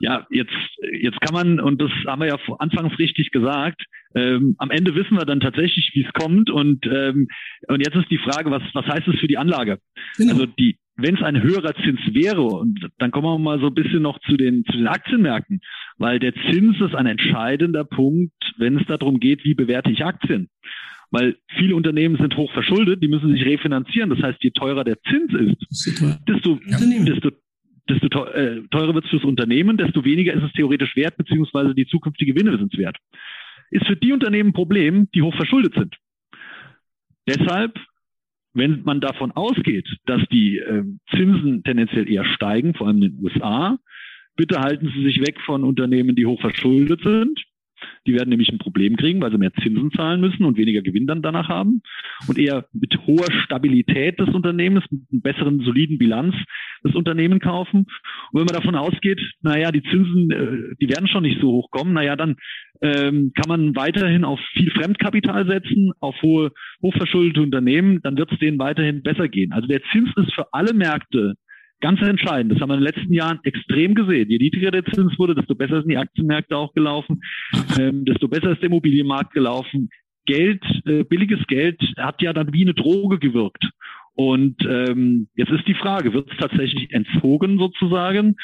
[0.00, 0.52] ja, jetzt,
[1.00, 3.82] jetzt kann man, und das haben wir ja anfangs richtig gesagt,
[4.14, 6.50] ähm, am Ende wissen wir dann tatsächlich, wie es kommt.
[6.50, 7.28] Und, ähm,
[7.68, 9.78] und jetzt ist die Frage, was, was heißt es für die Anlage?
[10.16, 10.32] Genau.
[10.32, 13.74] Also die, wenn es ein höherer Zins wäre, und dann kommen wir mal so ein
[13.74, 15.60] bisschen noch zu den, zu den Aktienmärkten,
[15.98, 20.48] weil der Zins ist ein entscheidender Punkt, wenn es darum geht, wie bewerte ich Aktien.
[21.10, 24.10] Weil viele Unternehmen sind hoch verschuldet, die müssen sich refinanzieren.
[24.10, 25.88] Das heißt, je teurer der Zins ist,
[26.28, 27.30] desto, desto,
[27.88, 31.86] desto äh, teurer wird es fürs Unternehmen, desto weniger ist es theoretisch wert, beziehungsweise die
[31.86, 32.96] zukünftige Gewinne sind es wert.
[33.70, 35.96] Ist für die Unternehmen ein Problem, die hoch verschuldet sind.
[37.28, 37.78] Deshalb
[38.52, 40.82] wenn man davon ausgeht, dass die äh,
[41.14, 43.78] Zinsen tendenziell eher steigen, vor allem in den USA,
[44.36, 47.40] bitte halten Sie sich weg von Unternehmen, die hoch verschuldet sind.
[48.06, 51.06] Die werden nämlich ein Problem kriegen, weil sie mehr Zinsen zahlen müssen und weniger Gewinn
[51.06, 51.82] dann danach haben.
[52.26, 56.34] Und eher mit hoher Stabilität des Unternehmens, mit einer besseren, soliden Bilanz
[56.82, 57.86] das Unternehmen kaufen.
[58.32, 61.70] Und wenn man davon ausgeht, naja, die Zinsen, äh, die werden schon nicht so hoch
[61.70, 62.36] kommen, naja, dann
[62.80, 68.38] ähm, kann man weiterhin auf viel Fremdkapital setzen, auf hohe, hochverschuldete Unternehmen, dann wird es
[68.38, 69.52] denen weiterhin besser gehen.
[69.52, 71.34] Also der Zins ist für alle Märkte
[71.80, 72.52] ganz entscheidend.
[72.52, 74.30] Das haben wir in den letzten Jahren extrem gesehen.
[74.30, 77.22] Je niedriger der Zins wurde, desto besser sind die Aktienmärkte auch gelaufen,
[77.78, 79.88] ähm, desto besser ist der Immobilienmarkt gelaufen.
[80.26, 83.68] Geld, äh, billiges Geld hat ja dann wie eine Droge gewirkt.
[84.14, 88.36] Und ähm, jetzt ist die Frage, wird es tatsächlich entzogen sozusagen?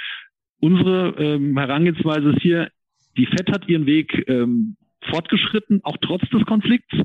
[0.61, 2.70] Unsere ähm, Herangehensweise ist hier,
[3.18, 4.76] die FED hat ihren Weg ähm,
[5.11, 6.97] fortgeschritten, auch trotz des Konflikts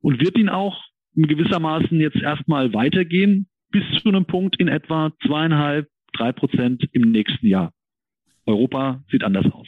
[0.00, 0.82] und wird ihn auch
[1.14, 7.10] in gewissermaßen jetzt erstmal weitergehen bis zu einem Punkt in etwa zweieinhalb, drei Prozent im
[7.10, 7.72] nächsten Jahr.
[8.46, 9.66] Europa sieht anders aus.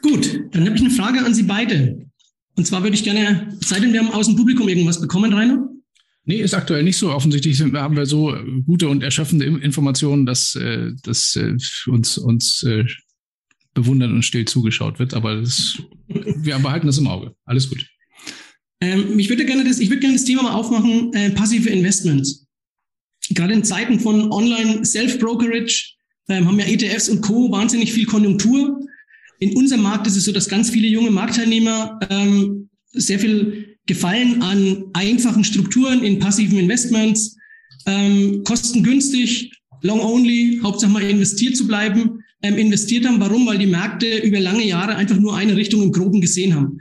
[0.00, 2.08] Gut, dann habe ich eine Frage an Sie beide.
[2.56, 5.68] Und zwar würde ich gerne, sei denn wir haben aus dem Publikum irgendwas bekommen, Rainer?
[6.24, 7.12] Nee, ist aktuell nicht so.
[7.12, 11.56] Offensichtlich sind, haben wir so gute und erschöpfende Informationen, dass, äh, dass äh,
[11.90, 12.84] uns, uns äh,
[13.74, 15.14] bewundert und still zugeschaut wird.
[15.14, 17.34] Aber das, wir behalten das im Auge.
[17.44, 17.84] Alles gut.
[18.80, 22.46] Ähm, ich würde gerne das, ich würde gerne das Thema mal aufmachen, äh, passive Investments.
[23.30, 25.94] Gerade in Zeiten von Online Self-Brokerage
[26.28, 27.50] ähm, haben ja ETFs und Co.
[27.50, 28.80] wahnsinnig viel Konjunktur.
[29.40, 34.42] In unserem Markt ist es so, dass ganz viele junge Marktteilnehmer ähm, sehr viel Gefallen
[34.42, 37.36] an einfachen Strukturen in passiven Investments,
[37.86, 39.52] ähm, kostengünstig,
[39.82, 43.20] long only, Hauptsache mal investiert zu bleiben, ähm, investiert haben.
[43.20, 43.46] Warum?
[43.46, 46.78] Weil die Märkte über lange Jahre einfach nur eine Richtung im Groben gesehen haben.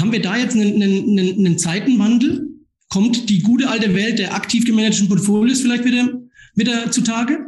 [0.00, 2.48] Haben wir da jetzt einen, einen, einen Zeitenwandel?
[2.88, 6.20] Kommt die gute alte Welt der aktiv gemanagten Portfolios vielleicht wieder,
[6.54, 7.46] wieder zutage?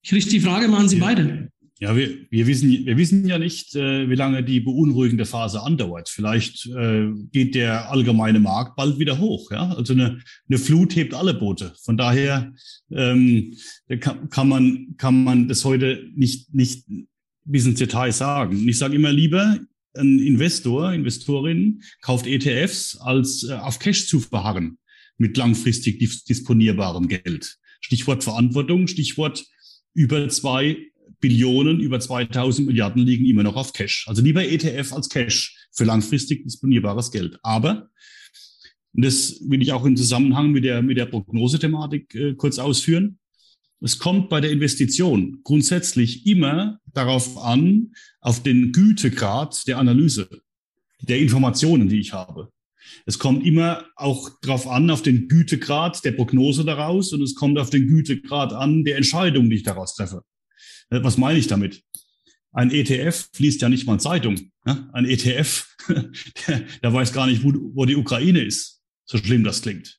[0.00, 1.04] Ich richte die Frage mal an Sie ja.
[1.04, 1.50] beide.
[1.80, 6.08] Ja, wir, wir, wissen, wir wissen ja nicht, äh, wie lange die beunruhigende Phase andauert.
[6.08, 9.50] Vielleicht äh, geht der allgemeine Markt bald wieder hoch.
[9.50, 9.74] Ja?
[9.74, 11.74] Also eine, eine Flut hebt alle Boote.
[11.82, 12.52] Von daher
[12.90, 13.52] ähm,
[14.00, 16.86] kann, kann, man, kann man das heute nicht, nicht
[17.44, 18.56] bis ins Detail sagen.
[18.56, 19.58] Und ich sage immer lieber,
[19.96, 24.78] ein Investor, Investorin kauft ETFs, als äh, auf Cash zu verharren
[25.16, 27.56] mit langfristig disponierbarem Geld.
[27.80, 29.44] Stichwort Verantwortung, Stichwort
[29.94, 30.76] über zwei
[31.20, 34.06] Billionen, über 2000 Milliarden liegen immer noch auf Cash.
[34.08, 37.38] Also lieber ETF als Cash für langfristig disponierbares Geld.
[37.42, 37.90] Aber,
[38.92, 43.18] und das will ich auch im Zusammenhang mit der, mit der Prognosethematik äh, kurz ausführen,
[43.84, 50.28] es kommt bei der Investition grundsätzlich immer darauf an, auf den Gütegrad der Analyse,
[51.02, 52.50] der Informationen, die ich habe.
[53.04, 57.58] Es kommt immer auch darauf an, auf den Gütegrad der Prognose daraus und es kommt
[57.58, 60.22] auf den Gütegrad an der Entscheidung, die ich daraus treffe.
[60.88, 61.82] Äh, was meine ich damit?
[62.52, 64.52] Ein ETF liest ja nicht mal Zeitung.
[64.64, 65.76] Ein ETF,
[66.82, 69.98] der, weiß gar nicht, wo, wo die Ukraine ist, so schlimm das klingt.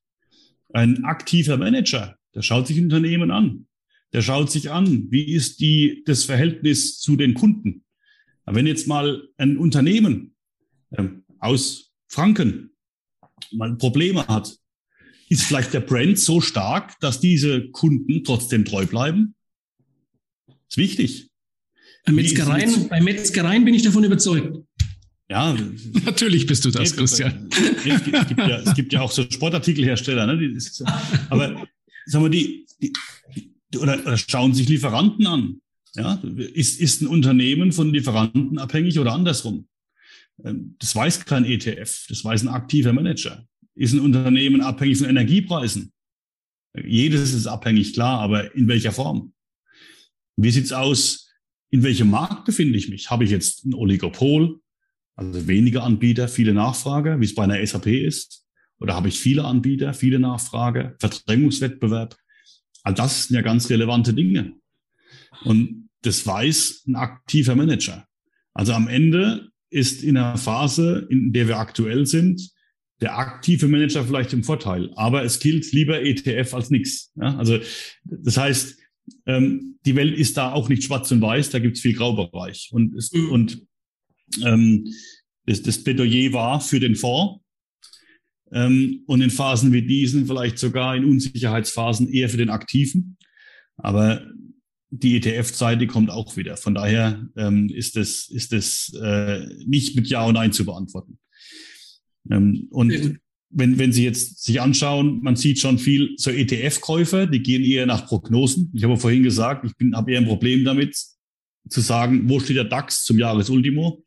[0.74, 3.68] Ein aktiver Manager, der schaut sich Unternehmen an.
[4.16, 7.84] Der schaut sich an, wie ist die, das Verhältnis zu den Kunden.
[8.46, 10.34] Wenn jetzt mal ein Unternehmen
[10.98, 12.72] ähm, aus Franken
[13.52, 14.56] mal Probleme hat,
[15.28, 19.36] ist vielleicht der Brand so stark, dass diese Kunden trotzdem treu bleiben?
[20.70, 21.30] Ist wichtig.
[22.06, 24.66] Bei Metzgereien, bei Metzgereien bin ich davon überzeugt.
[25.30, 25.58] Ja,
[26.06, 27.50] natürlich bist du das, nee, Christian.
[27.52, 30.58] Es gibt, es, gibt ja, es gibt ja auch so Sportartikelhersteller, ne?
[31.30, 31.68] Aber
[32.06, 32.94] sagen wir, die, die,
[33.78, 35.62] oder, oder schauen sich Lieferanten an.
[35.96, 36.16] Ja,
[36.54, 39.68] ist, ist ein Unternehmen von Lieferanten abhängig oder andersrum?
[40.44, 43.46] Ähm, das weiß kein ETF, das weiß ein aktiver Manager.
[43.76, 45.92] Ist ein Unternehmen abhängig von Energiepreisen?
[46.84, 49.34] Jedes ist abhängig, klar, aber in welcher Form?
[50.36, 51.30] Wie sieht's aus?
[51.70, 53.10] In welchem Markt befinde ich mich?
[53.10, 54.60] Habe ich jetzt ein Oligopol,
[55.16, 58.46] also wenige Anbieter, viele Nachfrage, wie es bei einer SAP ist?
[58.80, 62.18] Oder habe ich viele Anbieter, viele Nachfrage, Verdrängungswettbewerb?
[62.86, 64.54] All das sind ja ganz relevante Dinge.
[65.44, 68.08] Und das weiß ein aktiver Manager.
[68.54, 72.52] Also am Ende ist in der Phase, in der wir aktuell sind,
[73.02, 74.92] der aktive Manager vielleicht im Vorteil.
[74.96, 77.12] Aber es gilt lieber ETF als nichts.
[77.16, 77.36] Ja?
[77.38, 77.60] Also
[78.06, 78.78] das heißt,
[79.26, 82.70] ähm, die Welt ist da auch nicht schwarz und weiß, da gibt es viel Graubereich.
[82.72, 83.32] Und, es, mhm.
[83.32, 83.62] und
[84.44, 84.88] ähm,
[85.48, 87.42] das, das Plädoyer war für den Fonds
[88.52, 93.18] ähm, und in Phasen wie diesen vielleicht sogar in Unsicherheitsphasen eher für den Aktiven.
[93.78, 94.26] Aber
[94.90, 96.58] die ETF-Seite kommt auch wieder.
[96.58, 101.18] Von daher ähm, ist es ist das, äh, nicht mit Ja und Nein zu beantworten.
[102.30, 103.20] Ähm, und
[103.50, 107.86] wenn, wenn Sie jetzt sich anschauen, man sieht schon viel so ETF-Käufer, die gehen eher
[107.86, 108.72] nach Prognosen.
[108.74, 110.96] Ich habe vorhin gesagt, ich habe eher ein Problem damit,
[111.70, 114.05] zu sagen, wo steht der DAX zum Jahresultimo?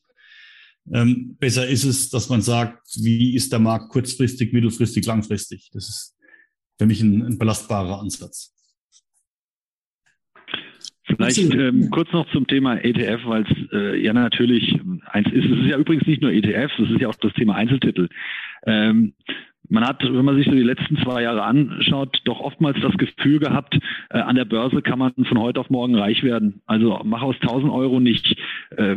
[0.93, 5.71] Ähm, besser ist es, dass man sagt, wie ist der Markt kurzfristig, mittelfristig, langfristig.
[5.73, 6.17] Das ist
[6.79, 8.55] für mich ein, ein belastbarer Ansatz.
[11.05, 15.47] Vielleicht ähm, kurz noch zum Thema ETF, weil es äh, ja natürlich eins ist.
[15.47, 18.09] Es ist ja übrigens nicht nur ETFs, es ist ja auch das Thema Einzeltitel.
[18.67, 19.15] Ähm,
[19.69, 23.39] man hat, wenn man sich so die letzten zwei Jahre anschaut, doch oftmals das Gefühl
[23.39, 23.79] gehabt,
[24.11, 26.61] äh, an der Börse kann man von heute auf morgen reich werden.
[26.67, 28.37] Also mach aus 1000 Euro nicht,
[28.77, 28.97] äh,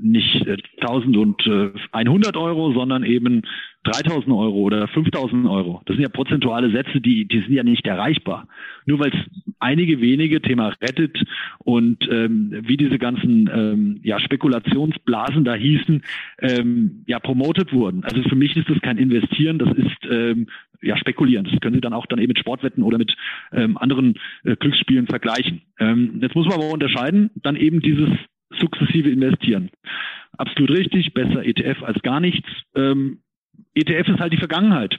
[0.00, 3.42] nicht äh, 1000 und äh, 100 Euro, sondern eben
[3.84, 5.82] 3000 Euro oder 5000 Euro.
[5.86, 8.46] Das sind ja prozentuale Sätze, die, die sind ja nicht erreichbar.
[8.86, 9.18] Nur weil es
[9.58, 11.24] einige wenige, Thema Reddit
[11.58, 16.02] und ähm, wie diese ganzen ähm, ja, Spekulationsblasen da hießen,
[16.40, 18.04] ähm, ja promotet wurden.
[18.04, 20.46] Also für mich ist das kein Investieren, das ist ähm,
[20.80, 21.46] ja, spekulieren.
[21.50, 23.14] Das können Sie dann auch dann eben mit Sportwetten oder mit
[23.52, 24.14] ähm, anderen
[24.44, 25.62] äh, Glücksspielen vergleichen.
[25.78, 28.10] Ähm, jetzt muss man aber unterscheiden, dann eben dieses
[28.58, 29.70] sukzessive Investieren.
[30.36, 32.48] Absolut richtig, besser ETF als gar nichts.
[32.74, 33.18] Ähm,
[33.74, 34.98] ETF ist halt die Vergangenheit.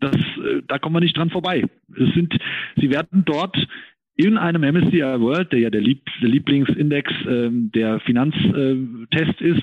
[0.00, 1.64] Das, äh, da kommen wir nicht dran vorbei.
[1.96, 2.36] Es sind,
[2.76, 3.56] Sie werden dort
[4.16, 9.62] in einem MSCI World, der ja der, Lieb der Lieblingsindex ähm, der Finanztest äh, ist,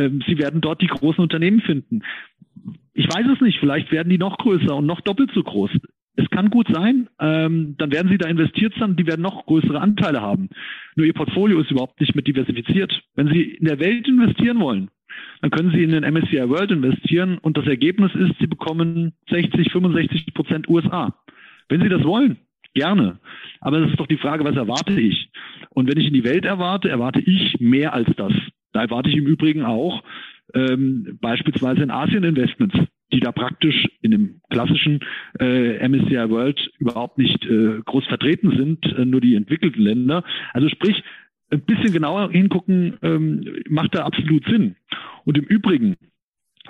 [0.00, 2.02] ähm, Sie werden dort die großen Unternehmen finden.
[2.92, 5.70] Ich weiß es nicht, vielleicht werden die noch größer und noch doppelt so groß.
[6.16, 9.80] Es kann gut sein, ähm, dann werden Sie da investiert sein, die werden noch größere
[9.80, 10.48] Anteile haben.
[10.94, 13.02] Nur Ihr Portfolio ist überhaupt nicht mit diversifiziert.
[13.14, 14.88] Wenn Sie in der Welt investieren wollen,
[15.40, 19.70] dann können Sie in den MSCI World investieren und das Ergebnis ist, Sie bekommen 60,
[19.72, 21.14] 65 Prozent USA.
[21.68, 22.38] Wenn Sie das wollen,
[22.74, 23.18] gerne.
[23.60, 25.30] Aber das ist doch die Frage, was erwarte ich?
[25.70, 28.32] Und wenn ich in die Welt erwarte, erwarte ich mehr als das.
[28.72, 30.04] Da erwarte ich im Übrigen auch
[30.54, 32.76] ähm, beispielsweise in Asien-Investments,
[33.12, 35.00] die da praktisch in dem klassischen
[35.40, 40.24] äh, MSCI World überhaupt nicht äh, groß vertreten sind, äh, nur die entwickelten Länder.
[40.52, 41.02] Also sprich,
[41.50, 44.76] ein bisschen genauer hingucken, ähm, macht da absolut Sinn.
[45.24, 45.96] Und im Übrigen,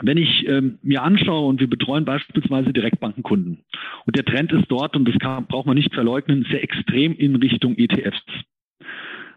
[0.03, 3.64] wenn ich ähm, mir anschaue und wir betreuen beispielsweise Direktbankenkunden
[4.05, 7.37] und der Trend ist dort, und das kann, braucht man nicht verleugnen, sehr extrem in
[7.37, 8.22] Richtung ETFs.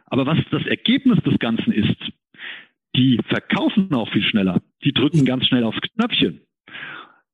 [0.07, 1.95] Aber was das Ergebnis des Ganzen ist,
[2.95, 4.61] die verkaufen auch viel schneller.
[4.83, 6.41] Die drücken ganz schnell aufs Knöpfchen.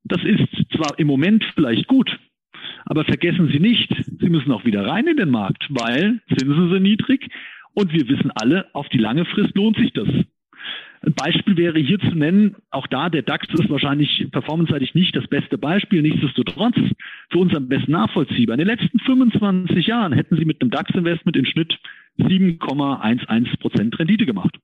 [0.04, 2.20] Das ist zwar im Moment vielleicht gut,
[2.86, 6.84] aber vergessen Sie nicht, Sie müssen auch wieder rein in den Markt, weil Zinsen sind
[6.84, 7.28] niedrig,
[7.76, 10.08] und wir wissen alle, auf die lange Frist lohnt sich das.
[11.06, 15.28] Ein Beispiel wäre hier zu nennen, auch da, der DAX ist wahrscheinlich performanceseitig nicht das
[15.28, 16.76] beste Beispiel, nichtsdestotrotz
[17.30, 18.56] für uns am besten nachvollziehbar.
[18.56, 21.78] In den letzten 25 Jahren hätten Sie mit einem DAX-Investment im Schnitt
[22.18, 24.58] 7,11 Prozent Rendite gemacht.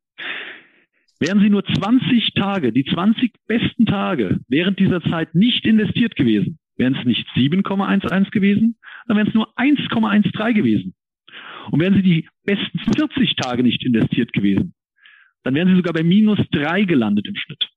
[1.20, 6.58] Wären Sie nur 20 Tage, die 20 besten Tage während dieser Zeit nicht investiert gewesen,
[6.78, 10.96] wären es nicht 7,11 gewesen, dann wären es nur 1,13 gewesen.
[11.70, 14.74] Und wären Sie die besten 40 Tage nicht investiert gewesen,
[15.44, 17.70] dann wären Sie sogar bei minus drei gelandet im Schnitt.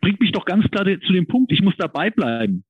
[0.00, 2.64] Bringt mich doch ganz klar zu dem Punkt, ich muss dabei bleiben.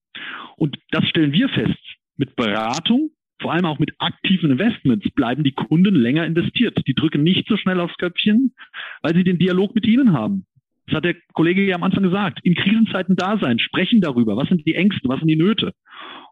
[0.57, 1.79] Und das stellen wir fest.
[2.17, 3.11] Mit Beratung,
[3.41, 6.79] vor allem auch mit aktiven Investments, bleiben die Kunden länger investiert.
[6.87, 8.55] Die drücken nicht so schnell aufs Köpfchen,
[9.03, 10.47] weil sie den Dialog mit ihnen haben.
[10.87, 12.41] Das hat der Kollege ja am Anfang gesagt.
[12.45, 14.37] In Krisenzeiten da sein, sprechen darüber.
[14.37, 15.09] Was sind die Ängste?
[15.09, 15.73] Was sind die Nöte?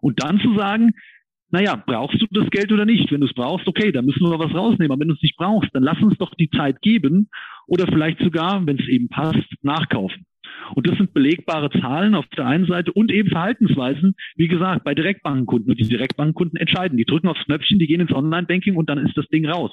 [0.01, 0.93] Und dann zu sagen,
[1.53, 3.13] naja, brauchst du das Geld oder nicht?
[3.13, 4.91] Wenn du es brauchst, okay, dann müssen wir was rausnehmen.
[4.91, 7.29] Aber wenn du es nicht brauchst, dann lass uns doch die Zeit geben
[7.67, 10.25] oder vielleicht sogar, wenn es eben passt, nachkaufen.
[10.75, 14.95] Und das sind belegbare Zahlen auf der einen Seite und eben Verhaltensweisen, wie gesagt, bei
[14.95, 15.71] Direktbankenkunden.
[15.71, 16.97] Und die Direktbankenkunden entscheiden.
[16.97, 19.73] Die drücken aufs Knöpfchen, die gehen ins Online-Banking und dann ist das Ding raus.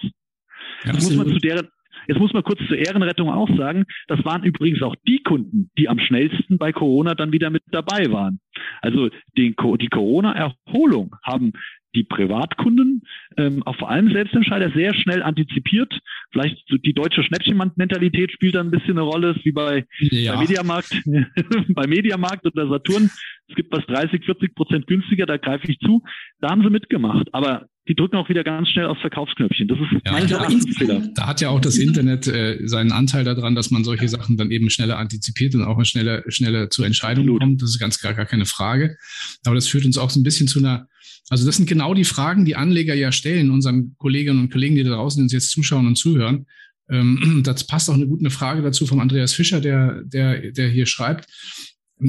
[0.84, 1.70] Ja, das muss man zu deren,
[2.10, 5.88] Jetzt muss man kurz zur Ehrenrettung auch sagen, das waren übrigens auch die Kunden, die
[5.88, 8.40] am schnellsten bei Corona dann wieder mit dabei waren.
[8.82, 11.54] Also den, die Corona-Erholung haben
[11.96, 13.04] die Privatkunden,
[13.38, 16.00] ähm, auch vor allem Selbstentscheider, sehr schnell antizipiert.
[16.32, 20.34] Vielleicht so die deutsche Schnäppchenmentalität spielt da ein bisschen eine Rolle, wie bei, ja.
[20.34, 21.02] bei Mediamarkt,
[21.70, 23.10] bei Mediamarkt oder Saturn.
[23.48, 26.04] Es gibt was 30, 40 Prozent günstiger, da greife ich zu.
[26.40, 27.28] Da haben sie mitgemacht.
[27.34, 29.68] Aber die drücken auch wieder ganz schnell aufs Verkaufsknöpfchen.
[29.68, 31.10] Das ist ja, mein Fehler.
[31.16, 34.52] Da hat ja auch das Internet äh, seinen Anteil daran, dass man solche Sachen dann
[34.52, 37.42] eben schneller antizipiert und auch schneller, schneller zur Entscheidung Absolut.
[37.42, 37.62] kommt.
[37.64, 38.96] Das ist ganz gar, gar keine Frage.
[39.44, 40.88] Aber das führt uns auch so ein bisschen zu einer,
[41.30, 44.84] also das sind genau die Fragen, die Anleger ja stellen, unseren Kolleginnen und Kollegen, die
[44.84, 46.46] da draußen uns jetzt zuschauen und zuhören.
[46.90, 50.86] Ähm, das passt auch eine gute Frage dazu vom Andreas Fischer, der, der, der hier
[50.86, 51.30] schreibt.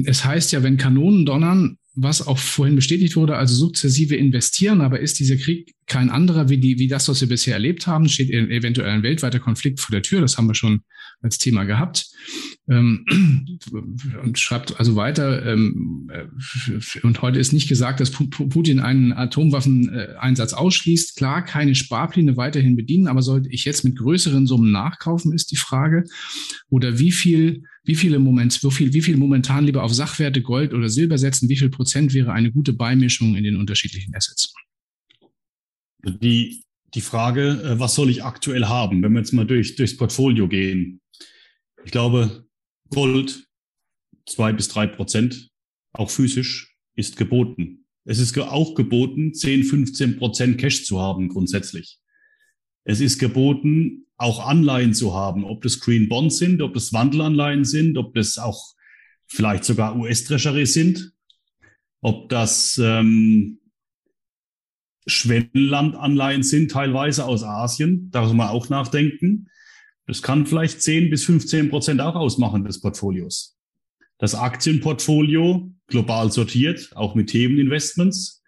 [0.05, 5.01] Es heißt ja, wenn Kanonen donnern, was auch vorhin bestätigt wurde, also sukzessive investieren, aber
[5.01, 8.07] ist dieser Krieg kein anderer wie, die, wie das, was wir bisher erlebt haben?
[8.07, 10.21] Steht eventuell ein weltweiter Konflikt vor der Tür?
[10.21, 10.81] Das haben wir schon
[11.21, 12.09] als Thema gehabt.
[12.67, 13.05] Ähm,
[14.23, 20.53] und schreibt also weiter, ähm, äh, und heute ist nicht gesagt, dass Putin einen Atomwaffeneinsatz
[20.53, 21.15] ausschließt.
[21.15, 25.57] Klar, keine Sparpläne weiterhin bedienen, aber sollte ich jetzt mit größeren Summen nachkaufen, ist die
[25.57, 26.05] Frage.
[26.69, 30.73] Oder wie viel wie viele Moment, wie viel, wie viel momentan lieber auf Sachwerte Gold
[30.73, 34.53] oder Silber setzen, wie viel Prozent wäre eine gute Beimischung in den unterschiedlichen Assets?
[36.03, 36.63] Die,
[36.93, 40.47] die Frage, äh, was soll ich aktuell haben, wenn wir jetzt mal durch, durchs Portfolio
[40.47, 41.00] gehen?
[41.85, 42.45] Ich glaube,
[42.89, 43.47] Gold
[44.25, 45.49] zwei bis drei Prozent,
[45.93, 47.85] auch physisch, ist geboten.
[48.05, 51.99] Es ist auch geboten, 10, 15 Prozent Cash zu haben grundsätzlich.
[52.83, 57.65] Es ist geboten, auch Anleihen zu haben, ob das Green Bonds sind, ob das Wandelanleihen
[57.65, 58.73] sind, ob das auch
[59.27, 61.13] vielleicht sogar US-Treasury sind,
[62.01, 63.59] ob das ähm,
[65.07, 68.09] Schwellenlandanleihen sind, teilweise aus Asien.
[68.11, 69.47] Da muss man auch nachdenken.
[70.11, 73.57] Das kann vielleicht 10 bis 15 Prozent auch ausmachen des Portfolios.
[74.17, 78.43] Das Aktienportfolio global sortiert, auch mit Themeninvestments.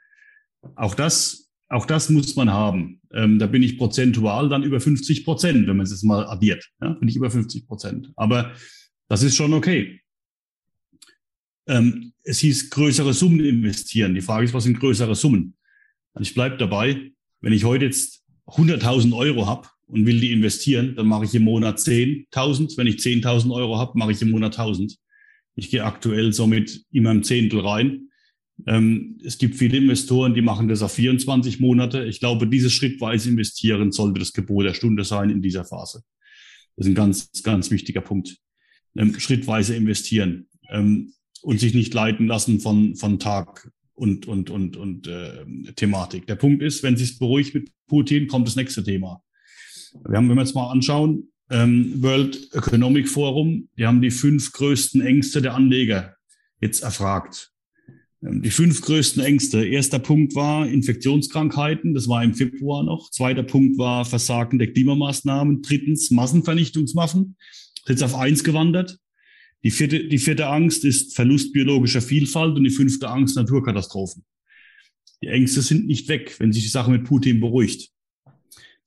[0.76, 3.00] Auch das, auch das muss man haben.
[3.14, 6.70] Ähm, da bin ich prozentual dann über 50 Prozent, wenn man es jetzt mal addiert.
[6.82, 8.12] Ja, bin ich über 50 Prozent.
[8.18, 8.52] Aber
[9.08, 10.02] das ist schon okay.
[11.66, 14.16] Ähm, es hieß größere Summen investieren.
[14.16, 15.56] Die Frage ist, was sind größere Summen?
[16.12, 20.96] Und ich bleibe dabei, wenn ich heute jetzt 100.000 Euro habe und will die investieren,
[20.96, 22.78] dann mache ich im Monat 10.000.
[22.78, 24.96] Wenn ich 10.000 Euro habe, mache ich im Monat 1.000.
[25.56, 28.10] Ich gehe aktuell somit immer im Zehntel rein.
[28.66, 32.06] Ähm, es gibt viele Investoren, die machen das auf 24 Monate.
[32.06, 36.04] Ich glaube, dieses schrittweise Investieren sollte das Gebot der Stunde sein in dieser Phase.
[36.76, 38.38] Das ist ein ganz, ganz wichtiger Punkt.
[38.96, 44.78] Ähm, schrittweise investieren ähm, und sich nicht leiten lassen von, von Tag und, und, und,
[44.78, 46.28] und äh, Thematik.
[46.28, 49.23] Der Punkt ist, wenn sich beruhigt mit Putin, kommt das nächste Thema.
[50.08, 54.52] Wir haben, wenn wir uns mal anschauen, ähm, World Economic Forum, die haben die fünf
[54.54, 56.16] größten Ängste der Anleger
[56.62, 57.52] jetzt erfragt.
[58.22, 59.66] Ähm, die fünf größten Ängste.
[59.66, 63.12] Erster Punkt war Infektionskrankheiten, das war im Februar noch.
[63.12, 65.62] Zweiter Punkt war Versagen der Klimamaßnahmen.
[65.62, 67.36] Drittens Massenvernichtungswaffen.
[67.86, 68.98] Das ist jetzt auf eins gewandert.
[69.64, 74.26] Die vierte, die vierte Angst ist Verlust biologischer Vielfalt und die fünfte Angst Naturkatastrophen.
[75.22, 77.93] Die Ängste sind nicht weg, wenn sich die Sache mit Putin beruhigt.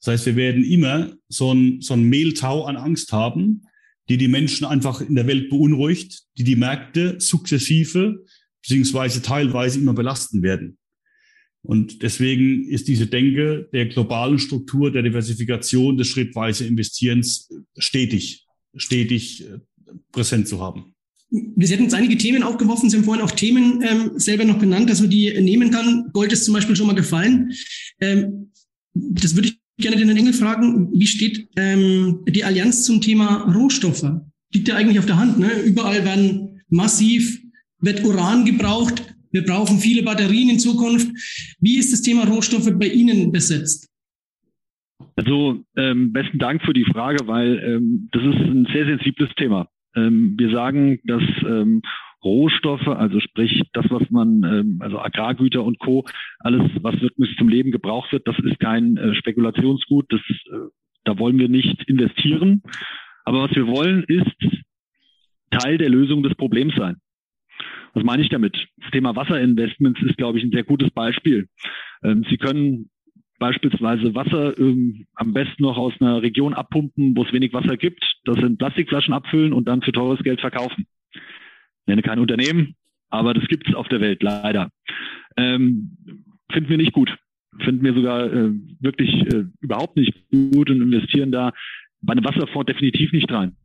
[0.07, 3.62] Das heißt, wir werden immer so ein, so ein Mehltau an Angst haben,
[4.09, 8.24] die die Menschen einfach in der Welt beunruhigt, die die Märkte sukzessive
[8.62, 10.78] beziehungsweise teilweise immer belasten werden.
[11.62, 18.46] Und deswegen ist diese Denke der globalen Struktur, der Diversifikation, des schrittweise Investierens stetig,
[18.76, 19.59] stetig äh,
[20.12, 20.94] präsent zu haben.
[21.30, 22.88] Wir hätten jetzt einige Themen aufgeworfen.
[22.88, 26.11] Sie haben vorhin auch Themen ähm, selber noch genannt, dass man die nehmen kann.
[26.12, 27.50] Gold ist zum Beispiel schon mal gefallen.
[28.00, 28.52] Ähm,
[28.94, 30.92] das würde ich gerne den Engel fragen.
[30.92, 34.06] Wie steht ähm, die Allianz zum Thema Rohstoffe?
[34.52, 35.38] Liegt ja eigentlich auf der Hand.
[35.38, 35.50] Ne?
[35.64, 37.40] Überall werden massiv,
[37.80, 39.14] wird Uran gebraucht.
[39.30, 41.08] Wir brauchen viele Batterien in Zukunft.
[41.60, 43.88] Wie ist das Thema Rohstoffe bei Ihnen besetzt?
[45.16, 49.68] Also ähm, besten Dank für die Frage, weil ähm, das ist ein sehr sensibles Thema.
[49.94, 51.82] Ähm, wir sagen, dass ähm,
[52.24, 56.04] Rohstoffe, also sprich das, was man, ähm, also Agrargüter und Co.,
[56.38, 60.20] alles, was wirklich zum Leben gebraucht wird, das ist kein äh, Spekulationsgut, das,
[60.52, 60.68] äh,
[61.04, 62.62] da wollen wir nicht investieren.
[63.24, 64.64] Aber was wir wollen, ist
[65.50, 66.96] Teil der Lösung des Problems sein.
[67.94, 68.56] Was meine ich damit?
[68.76, 71.48] Das Thema Wasserinvestments ist, glaube ich, ein sehr gutes Beispiel.
[72.02, 72.90] Ähm, Sie können
[73.38, 78.04] beispielsweise Wasser ähm, am besten noch aus einer Region abpumpen, wo es wenig Wasser gibt,
[78.24, 80.86] das in Plastikflaschen abfüllen und dann für teures Geld verkaufen.
[81.87, 82.74] Nenne kein Unternehmen,
[83.11, 84.70] aber das gibt es auf der Welt leider.
[85.37, 85.97] Ähm,
[86.51, 87.16] finden wir nicht gut.
[87.61, 91.53] Finden wir sogar äh, wirklich äh, überhaupt nicht gut und investieren da
[92.03, 93.57] bei einem Wasserfonds definitiv nicht rein.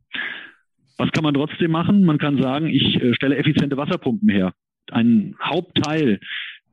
[0.98, 2.04] Was kann man trotzdem machen?
[2.04, 4.52] Man kann sagen, ich äh, stelle effiziente Wasserpumpen her.
[4.90, 6.20] Ein Hauptteil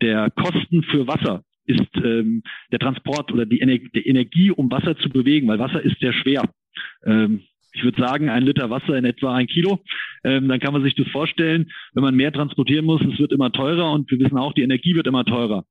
[0.01, 5.09] der Kosten für Wasser ist ähm, der Transport oder die, Ener Energie, um Wasser zu
[5.09, 6.43] bewegen, weil Wasser ist sehr schwer.
[7.05, 7.41] Ähm,
[7.79, 9.79] ich würde sagen, ein Liter Wasser in etwa ein Kilo.
[10.25, 13.51] Ähm, dann kann man sich das vorstellen, wenn man mehr transportieren muss, es wird immer
[13.51, 15.63] teurer und wir wissen auch, die Energie wird immer teurer.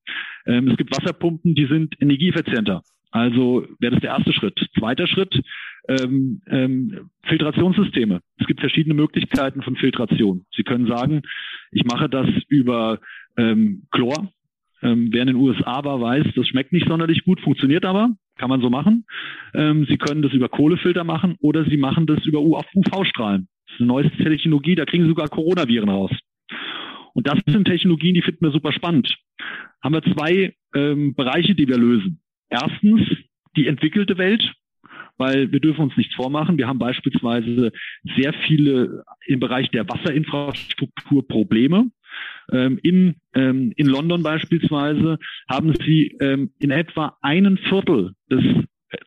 [0.47, 2.83] Ähm, es gibt Wasserpumpen, die sind energieeffizienter.
[3.11, 4.59] Also wäre das der erste Schritt.
[4.79, 5.41] Zweiter Schritt,
[5.89, 8.21] ähm, ähm, Filtrationssysteme.
[8.39, 10.47] Es gibt verschiedene Möglichkeiten von Filtration.
[10.57, 11.23] Sie können sagen,
[11.71, 13.01] ich mache das über
[13.37, 14.33] ähm, Chlor,
[14.83, 18.49] ähm, wer in den USA war, weiß, das schmeckt nicht sonderlich gut, funktioniert aber, kann
[18.49, 19.05] man so machen.
[19.55, 23.49] Ähm, Sie können das über Kohlefilter machen oder Sie machen das über UV-Strahlen.
[23.67, 26.13] Das ist eine neue Technologie, da kriegen Sie sogar Coronaviren raus.
[27.15, 29.17] Und das sind Technologien, die finden wir super spannend.
[29.83, 32.21] Haben wir zwei ähm, Bereiche, die wir lösen.
[32.49, 33.03] Erstens
[33.57, 34.55] die entwickelte Welt,
[35.17, 36.59] weil wir dürfen uns nichts vormachen.
[36.59, 37.73] Wir haben beispielsweise
[38.17, 41.91] sehr viele im Bereich der Wasserinfrastruktur Probleme.
[42.53, 45.19] Ähm, in, ähm, in London beispielsweise
[45.49, 48.43] haben sie ähm, in etwa einen Viertel des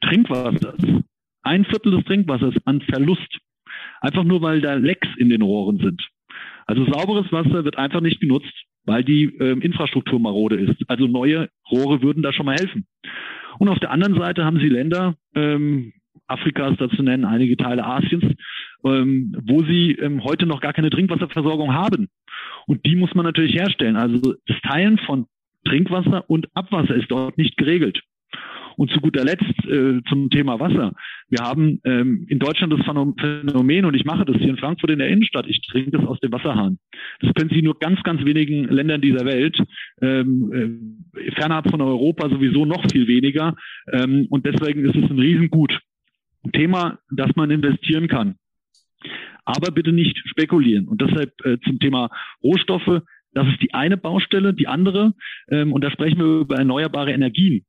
[0.01, 1.03] Trinkwassers,
[1.41, 3.39] ein Viertel des Trinkwassers an Verlust.
[4.01, 6.01] Einfach nur, weil da Lecks in den Rohren sind.
[6.65, 8.53] Also sauberes Wasser wird einfach nicht genutzt,
[8.85, 10.77] weil die ähm, Infrastruktur marode ist.
[10.87, 12.85] Also neue Rohre würden da schon mal helfen.
[13.59, 15.93] Und auf der anderen Seite haben sie Länder, ähm,
[16.27, 18.23] Afrika ist nennen, einige Teile Asiens,
[18.85, 22.07] ähm, wo sie ähm, heute noch gar keine Trinkwasserversorgung haben.
[22.67, 23.95] Und die muss man natürlich herstellen.
[23.95, 25.27] Also das Teilen von
[25.65, 28.01] Trinkwasser und Abwasser ist dort nicht geregelt.
[28.77, 30.93] Und zu guter Letzt äh, zum Thema Wasser.
[31.29, 34.99] Wir haben ähm, in Deutschland das Phänomen, und ich mache das hier in Frankfurt in
[34.99, 36.79] der Innenstadt, ich trinke das aus dem Wasserhahn.
[37.19, 39.57] Das können Sie nur ganz, ganz wenigen Ländern dieser Welt,
[40.01, 43.55] ähm, äh, fernab von Europa sowieso noch viel weniger.
[43.91, 45.79] Ähm, und deswegen ist es ein Riesengut.
[46.53, 48.35] Thema, das man investieren kann.
[49.45, 50.87] Aber bitte nicht spekulieren.
[50.87, 52.09] Und deshalb äh, zum Thema
[52.43, 53.01] Rohstoffe,
[53.33, 54.53] das ist die eine Baustelle.
[54.53, 55.13] Die andere,
[55.49, 57.65] ähm, und da sprechen wir über erneuerbare Energien.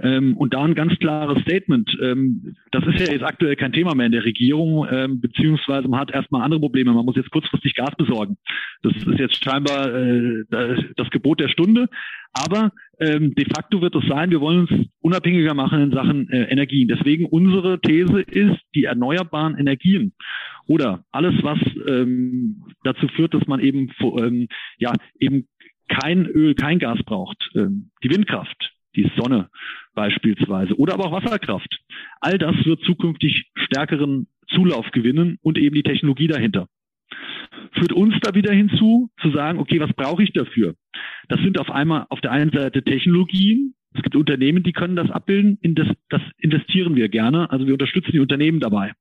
[0.00, 1.96] Ähm, und da ein ganz klares Statement.
[2.02, 6.00] Ähm, das ist ja jetzt aktuell kein Thema mehr in der Regierung, ähm, beziehungsweise man
[6.00, 6.92] hat erstmal andere Probleme.
[6.92, 8.36] Man muss jetzt kurzfristig Gas besorgen.
[8.82, 10.44] Das ist jetzt scheinbar äh,
[10.96, 11.88] das Gebot der Stunde.
[12.32, 16.44] Aber ähm, de facto wird es sein, wir wollen uns unabhängiger machen in Sachen äh,
[16.44, 16.88] Energien.
[16.88, 20.12] Deswegen unsere These ist, die erneuerbaren Energien
[20.66, 24.48] oder alles, was ähm, dazu führt, dass man eben ähm,
[24.78, 25.46] ja eben
[25.88, 29.48] kein Öl, kein Gas braucht, ähm, die Windkraft, die Sonne
[29.94, 31.78] beispielsweise oder aber auch Wasserkraft.
[32.20, 36.68] All das wird zukünftig stärkeren Zulauf gewinnen und eben die Technologie dahinter.
[37.72, 40.74] Führt uns da wieder hinzu, zu sagen, okay, was brauche ich dafür?
[41.28, 43.74] Das sind auf einmal auf der einen Seite Technologien.
[43.94, 45.58] Es gibt Unternehmen, die können das abbilden.
[45.62, 47.50] In das, das investieren wir gerne.
[47.50, 48.92] Also wir unterstützen die Unternehmen dabei.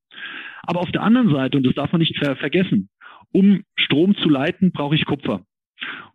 [0.64, 2.90] Aber auf der anderen Seite, und das darf man nicht ver vergessen,
[3.32, 5.46] um Strom zu leiten, brauche ich Kupfer.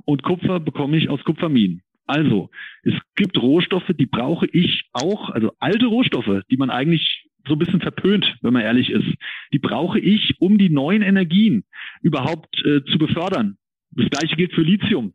[0.05, 1.83] Und Kupfer bekomme ich aus Kupferminen.
[2.11, 2.51] Also,
[2.83, 7.59] es gibt Rohstoffe, die brauche ich auch, also alte Rohstoffe, die man eigentlich so ein
[7.61, 9.15] bisschen verpönt, wenn man ehrlich ist.
[9.53, 11.63] Die brauche ich, um die neuen Energien
[12.03, 13.59] überhaupt äh, zu befördern.
[13.93, 15.15] Das gleiche gilt für Lithium.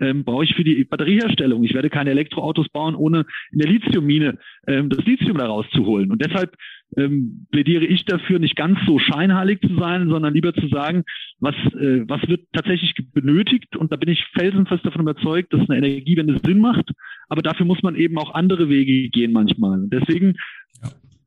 [0.00, 1.64] Ähm, brauche ich für die Batterieherstellung.
[1.64, 6.10] Ich werde keine Elektroautos bauen, ohne in der Lithiummine ähm, das Lithium da rauszuholen.
[6.10, 6.56] Und deshalb
[6.96, 11.04] ähm, plädiere ich dafür, nicht ganz so scheinheilig zu sein, sondern lieber zu sagen,
[11.38, 13.76] was, äh, was wird tatsächlich benötigt.
[13.76, 16.90] Und da bin ich felsenfest davon überzeugt, dass eine Energiewende Sinn macht.
[17.28, 19.82] Aber dafür muss man eben auch andere Wege gehen manchmal.
[19.82, 20.34] Und deswegen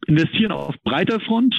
[0.06, 1.56] investieren auf breiter Front,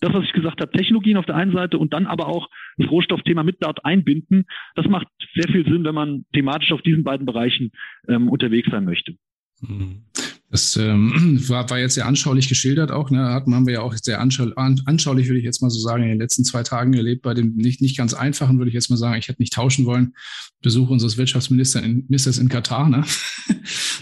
[0.00, 2.48] das, was ich gesagt habe, Technologien auf der einen Seite und dann aber auch
[2.78, 4.46] das Rohstoffthema mit dort einbinden.
[4.74, 7.70] Das macht sehr viel Sinn, wenn man thematisch auf diesen beiden Bereichen
[8.08, 9.16] ähm, unterwegs sein möchte.
[9.60, 10.04] Mhm.
[10.50, 13.10] Das ähm, war, war jetzt sehr anschaulich geschildert auch.
[13.10, 13.20] Ne?
[13.20, 16.08] Hatten haben wir ja auch sehr anschau anschaulich, würde ich jetzt mal so sagen, in
[16.10, 17.22] den letzten zwei Tagen erlebt.
[17.22, 19.86] Bei dem nicht, nicht ganz einfachen, würde ich jetzt mal sagen, ich hätte nicht tauschen
[19.86, 20.14] wollen.
[20.60, 22.88] Besuch unseres Wirtschaftsministers in, Ministers in Katar.
[22.88, 23.04] Ne?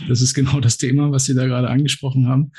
[0.09, 2.53] Das ist genau das Thema, was Sie da gerade angesprochen haben.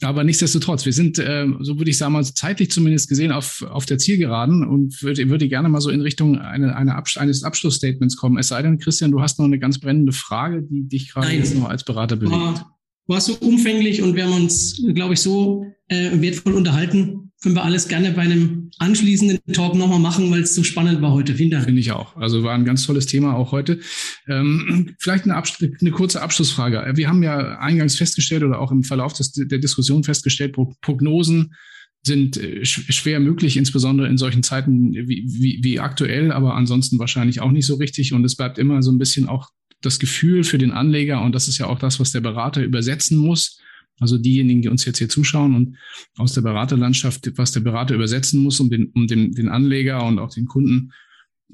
[0.00, 3.84] Aber nichtsdestotrotz, wir sind, äh, so würde ich sagen, mal zeitlich zumindest gesehen, auf, auf
[3.84, 8.16] der Zielgeraden und würde, würde gerne mal so in Richtung eine, eine Abs eines Abschlussstatements
[8.16, 8.38] kommen.
[8.38, 11.54] Es sei denn, Christian, du hast noch eine ganz brennende Frage, die dich gerade jetzt
[11.54, 12.32] noch als Berater bewegt.
[12.32, 12.77] War,
[13.08, 17.64] war so umfänglich und wir haben uns, glaube ich, so äh, wertvoll unterhalten, können wir
[17.64, 21.34] alles gerne bei einem anschließenden Talk nochmal machen, weil es so spannend war heute.
[21.34, 21.64] Vielen Dank.
[21.64, 22.16] Finde ich auch.
[22.16, 23.80] Also war ein ganz tolles Thema auch heute.
[24.28, 26.92] Ähm, vielleicht eine, eine, kurze Abschlussfrage.
[26.96, 31.54] Wir haben ja eingangs festgestellt oder auch im Verlauf des, der Diskussion festgestellt, Prognosen
[32.02, 37.40] sind äh, schwer möglich, insbesondere in solchen Zeiten wie, wie, wie aktuell, aber ansonsten wahrscheinlich
[37.40, 38.12] auch nicht so richtig.
[38.12, 39.50] Und es bleibt immer so ein bisschen auch
[39.80, 43.16] das Gefühl für den Anleger, und das ist ja auch das, was der Berater übersetzen
[43.16, 43.60] muss,
[44.00, 45.76] also diejenigen, die uns jetzt hier zuschauen und
[46.16, 50.18] aus der Beraterlandschaft, was der Berater übersetzen muss, um den, um den, den Anleger und
[50.18, 50.92] auch den Kunden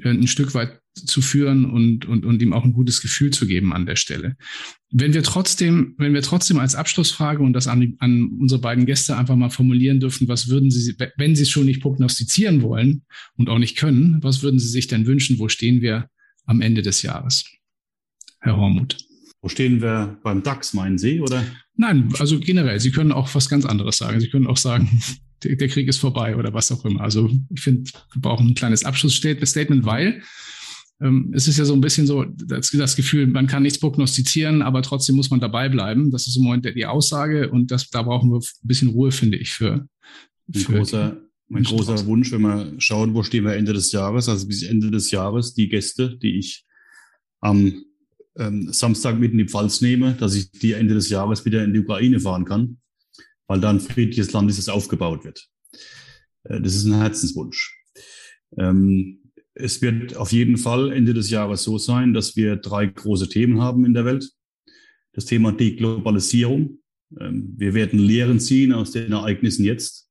[0.01, 3.47] äh, ein Stück weit zu führen und, und, und ihm auch ein gutes Gefühl zu
[3.47, 4.37] geben an der Stelle.
[4.91, 9.17] Wenn wir trotzdem, wenn wir trotzdem als Abschlussfrage und das an, an unsere beiden Gäste
[9.17, 13.03] einfach mal formulieren dürfen, was würden Sie, wenn Sie es schon nicht prognostizieren wollen
[13.37, 15.41] und auch nicht können, was würden Sie sich denn wünschen?
[15.41, 16.09] Wo stehen wir
[16.45, 17.45] am Ende des Jahres?
[18.45, 18.97] Herr Hormuth.
[19.41, 21.45] Wo stehen wir beim DAX, meinen Sie, oder?
[21.77, 24.21] Nein, also generell, Sie können auch was ganz anderes sagen.
[24.21, 24.89] Sie können auch sagen,
[25.45, 27.01] der, Krieg ist vorbei oder was auch immer.
[27.01, 30.23] Also ich finde, wir brauchen ein kleines Abschlussstatement, weil
[31.01, 34.63] ähm, es ist ja so ein bisschen so das, das, Gefühl, man kann nichts prognostizieren,
[34.63, 36.11] aber trotzdem muss man dabei bleiben.
[36.11, 39.39] Das ist im Moment die Aussage und das, da brauchen wir ein bisschen Ruhe, finde
[39.39, 39.87] ich, für.
[40.53, 41.17] für ein großer,
[41.49, 44.91] mein großer Wunsch, wenn wir schauen, wo stehen wir Ende des Jahres, also bis Ende
[44.91, 46.65] des Jahres, die Gäste, die ich
[47.41, 47.85] am
[48.39, 51.73] ähm, Samstag mit in die Pfalz nehme, dass ich die Ende des Jahres wieder in
[51.73, 52.79] die Ukraine fahren kann,
[53.47, 55.49] weil dann friedliches Land dieses aufgebaut wird.
[56.45, 57.77] Äh, das ist ein Herzenswunsch.
[58.59, 59.21] Ähm,
[59.55, 63.61] es wird auf jeden Fall Ende des Jahres so sein, dass wir drei große Themen
[63.61, 64.31] haben in der Welt.
[65.13, 66.79] Das Thema Deglobalisierung.
[67.21, 70.09] Ähm, wir werden Lehren ziehen aus den Ereignissen jetzt.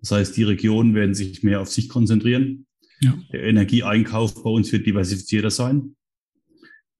[0.00, 2.66] Das heißt, die Regionen werden sich mehr auf sich konzentrieren.
[3.00, 3.16] Ja.
[3.32, 5.94] Der Energieeinkauf bei uns wird diversifizierter sein.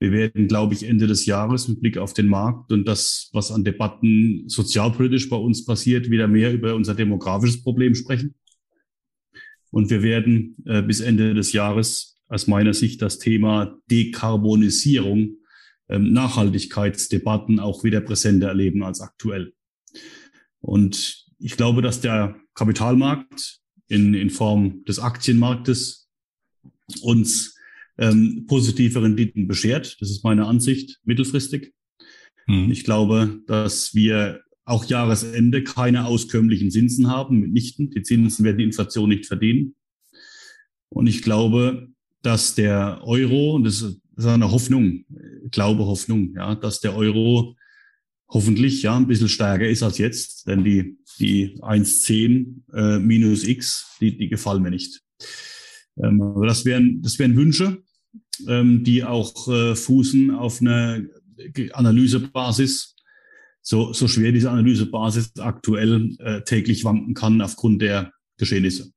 [0.00, 3.52] Wir werden, glaube ich, Ende des Jahres mit Blick auf den Markt und das, was
[3.52, 8.34] an Debatten sozialpolitisch bei uns passiert, wieder mehr über unser demografisches Problem sprechen.
[9.70, 15.36] Und wir werden äh, bis Ende des Jahres aus meiner Sicht das Thema Dekarbonisierung,
[15.90, 19.52] ähm, Nachhaltigkeitsdebatten auch wieder präsenter erleben als aktuell.
[20.60, 26.08] Und ich glaube, dass der Kapitalmarkt in, in Form des Aktienmarktes
[27.02, 27.59] uns
[28.00, 29.96] ähm, positive Renditen beschert.
[30.00, 31.72] Das ist meine Ansicht mittelfristig.
[32.46, 32.70] Mhm.
[32.70, 37.90] Ich glaube, dass wir auch Jahresende keine auskömmlichen Zinsen haben, mitnichten.
[37.90, 39.74] Die Zinsen werden die Inflation nicht verdienen.
[40.88, 41.88] Und ich glaube,
[42.22, 45.04] dass der Euro, und das ist eine Hoffnung,
[45.50, 47.56] Glaube, Hoffnung, ja, dass der Euro
[48.28, 53.96] hoffentlich ja ein bisschen stärker ist als jetzt, denn die, die 1,10 äh, minus X,
[54.00, 55.02] die, die gefallen mir nicht.
[56.02, 57.82] Ähm, aber das wären, das wären Wünsche,
[58.48, 61.00] ähm, die auch äh, fußen auf einer
[61.72, 62.96] Analysebasis,
[63.62, 68.92] so, so schwer diese Analysebasis aktuell äh, täglich wanken kann aufgrund der Geschehnisse.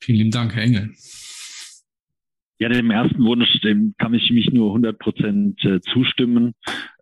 [0.00, 0.94] Vielen lieben Dank, Herr Engel.
[2.58, 6.54] Ja, dem ersten Wunsch, dem kann ich mich nur 100 Prozent äh, zustimmen.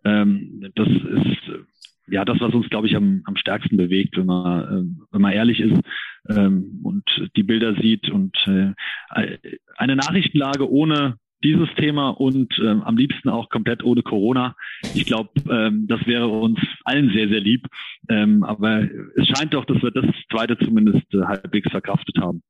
[0.05, 1.63] Ähm, das ist äh,
[2.11, 5.33] ja das, was uns, glaube ich, am, am stärksten bewegt, wenn man, äh, wenn man
[5.33, 5.79] ehrlich ist
[6.29, 7.03] ähm, und
[7.35, 8.73] die Bilder sieht und äh,
[9.77, 14.55] eine Nachrichtenlage ohne dieses Thema und ähm, am liebsten auch komplett ohne Corona.
[14.93, 17.65] Ich glaube, ähm, das wäre uns allen sehr, sehr lieb.
[18.09, 22.41] Ähm, aber es scheint doch, dass wir das zweite zumindest äh, halbwegs verkraftet haben.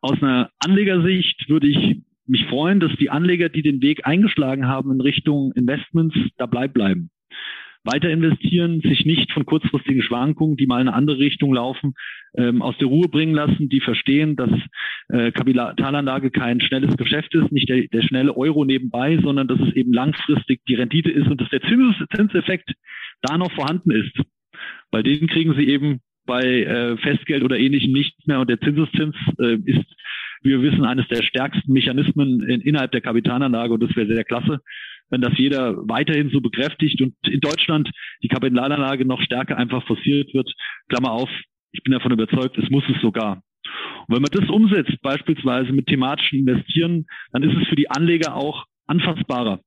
[0.00, 4.92] Aus einer Anlegersicht würde ich mich freuen, dass die Anleger, die den Weg eingeschlagen haben
[4.92, 7.10] in Richtung Investments, dabei bleiben.
[7.84, 11.94] Weiter investieren, sich nicht von kurzfristigen Schwankungen, die mal in eine andere Richtung laufen,
[12.36, 14.50] ähm, aus der Ruhe bringen lassen, die verstehen, dass
[15.08, 19.74] äh, Kapitalanlage kein schnelles Geschäft ist, nicht der, der schnelle Euro nebenbei, sondern dass es
[19.74, 22.72] eben langfristig die Rendite ist und dass der Zins, Zinseffekt
[23.22, 24.12] da noch vorhanden ist.
[24.90, 29.16] Bei denen kriegen sie eben bei äh, Festgeld oder ähnlichem nicht mehr und der Zinseszins
[29.38, 29.86] äh, ist
[30.42, 34.24] wie wir wissen, eines der stärksten Mechanismen in, innerhalb der Kapitalanlage und das wäre sehr
[34.24, 34.60] klasse,
[35.10, 37.90] wenn das jeder weiterhin so bekräftigt und in Deutschland
[38.22, 40.52] die Kapitalanlage noch stärker einfach forciert wird.
[40.88, 41.30] Klammer auf,
[41.72, 43.42] ich bin davon überzeugt, es muss es sogar.
[44.06, 48.34] Und wenn man das umsetzt, beispielsweise mit thematischen Investieren, dann ist es für die Anleger
[48.34, 49.60] auch anfassbarer.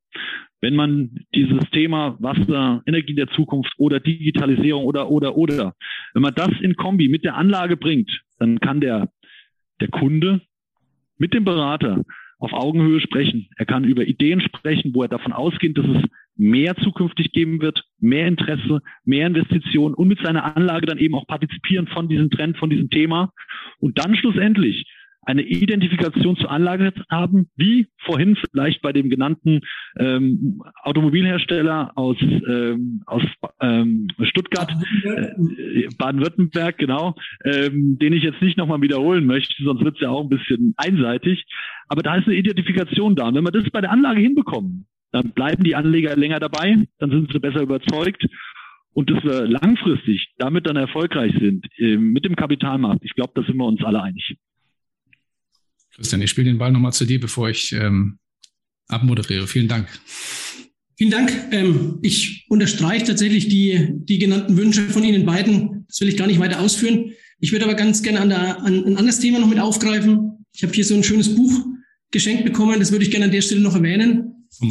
[0.61, 5.73] Wenn man dieses Thema Wasser, Energie der Zukunft oder Digitalisierung oder, oder, oder,
[6.13, 9.09] wenn man das in Kombi mit der Anlage bringt, dann kann der,
[9.79, 10.41] der Kunde
[11.17, 12.03] mit dem Berater
[12.41, 13.47] auf Augenhöhe sprechen.
[13.55, 16.03] Er kann über Ideen sprechen, wo er davon ausgeht, dass es
[16.35, 21.27] mehr zukünftig geben wird, mehr Interesse, mehr Investitionen und mit seiner Anlage dann eben auch
[21.27, 23.31] partizipieren von diesem Trend, von diesem Thema.
[23.79, 24.87] Und dann schlussendlich
[25.23, 29.61] eine Identifikation zur Anlage haben, wie vorhin vielleicht bei dem genannten
[29.97, 33.21] ähm, Automobilhersteller aus, ähm, aus
[33.59, 34.71] ähm, Stuttgart,
[35.03, 40.09] äh, Baden-Württemberg, genau, ähm, den ich jetzt nicht nochmal wiederholen möchte, sonst wird es ja
[40.09, 41.45] auch ein bisschen einseitig.
[41.87, 43.27] Aber da ist eine Identifikation da.
[43.27, 47.11] Und wenn wir das bei der Anlage hinbekommen, dann bleiben die Anleger länger dabei, dann
[47.11, 48.25] sind sie besser überzeugt
[48.93, 53.43] und dass wir langfristig damit dann erfolgreich sind äh, mit dem Kapitalmarkt, ich glaube, da
[53.43, 54.35] sind wir uns alle einig.
[55.95, 58.17] Christian, ich spiele den Ball nochmal zu dir, bevor ich ähm,
[58.87, 59.47] abmoderiere.
[59.47, 59.87] Vielen Dank.
[60.97, 61.31] Vielen Dank.
[61.51, 65.85] Ähm, ich unterstreiche tatsächlich die, die genannten Wünsche von Ihnen beiden.
[65.87, 67.11] Das will ich gar nicht weiter ausführen.
[67.39, 70.45] Ich würde aber ganz gerne an, der, an ein anderes Thema noch mit aufgreifen.
[70.53, 71.65] Ich habe hier so ein schönes Buch
[72.11, 72.79] geschenkt bekommen.
[72.79, 74.47] Das würde ich gerne an der Stelle noch erwähnen.
[74.61, 74.69] Ein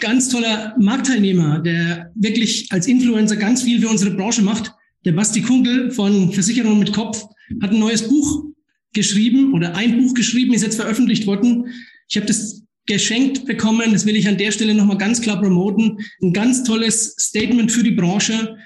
[0.00, 4.72] ganz toller Marktteilnehmer, der wirklich als Influencer ganz viel für unsere Branche macht.
[5.04, 7.24] Der Basti Kunkel von Versicherung mit Kopf
[7.60, 8.51] hat ein neues Buch
[8.92, 11.66] geschrieben oder ein Buch geschrieben, ist jetzt veröffentlicht worden.
[12.08, 15.98] Ich habe das geschenkt bekommen, das will ich an der Stelle nochmal ganz klar promoten.
[16.20, 18.56] Ein ganz tolles Statement für die Branche,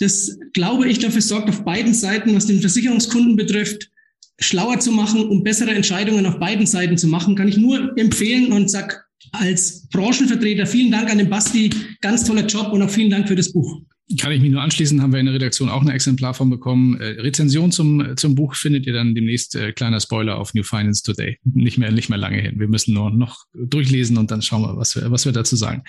[0.00, 3.90] das, glaube ich, dafür sorgt, auf beiden Seiten, was den Versicherungskunden betrifft,
[4.38, 8.52] schlauer zu machen, um bessere Entscheidungen auf beiden Seiten zu machen, kann ich nur empfehlen
[8.52, 11.70] und sag als Branchenvertreter vielen Dank an den Basti,
[12.00, 13.80] ganz toller Job und auch vielen Dank für das Buch.
[14.20, 17.00] Kann ich mich nur anschließen, haben wir in der Redaktion auch ein Exemplar von bekommen.
[17.00, 21.02] Äh, Rezension zum, zum Buch findet ihr dann demnächst, äh, kleiner Spoiler, auf New Finance
[21.02, 21.38] Today.
[21.44, 22.60] Nicht mehr, nicht mehr lange hin.
[22.60, 25.84] Wir müssen nur noch durchlesen und dann schauen wir, was wir, was wir dazu sagen.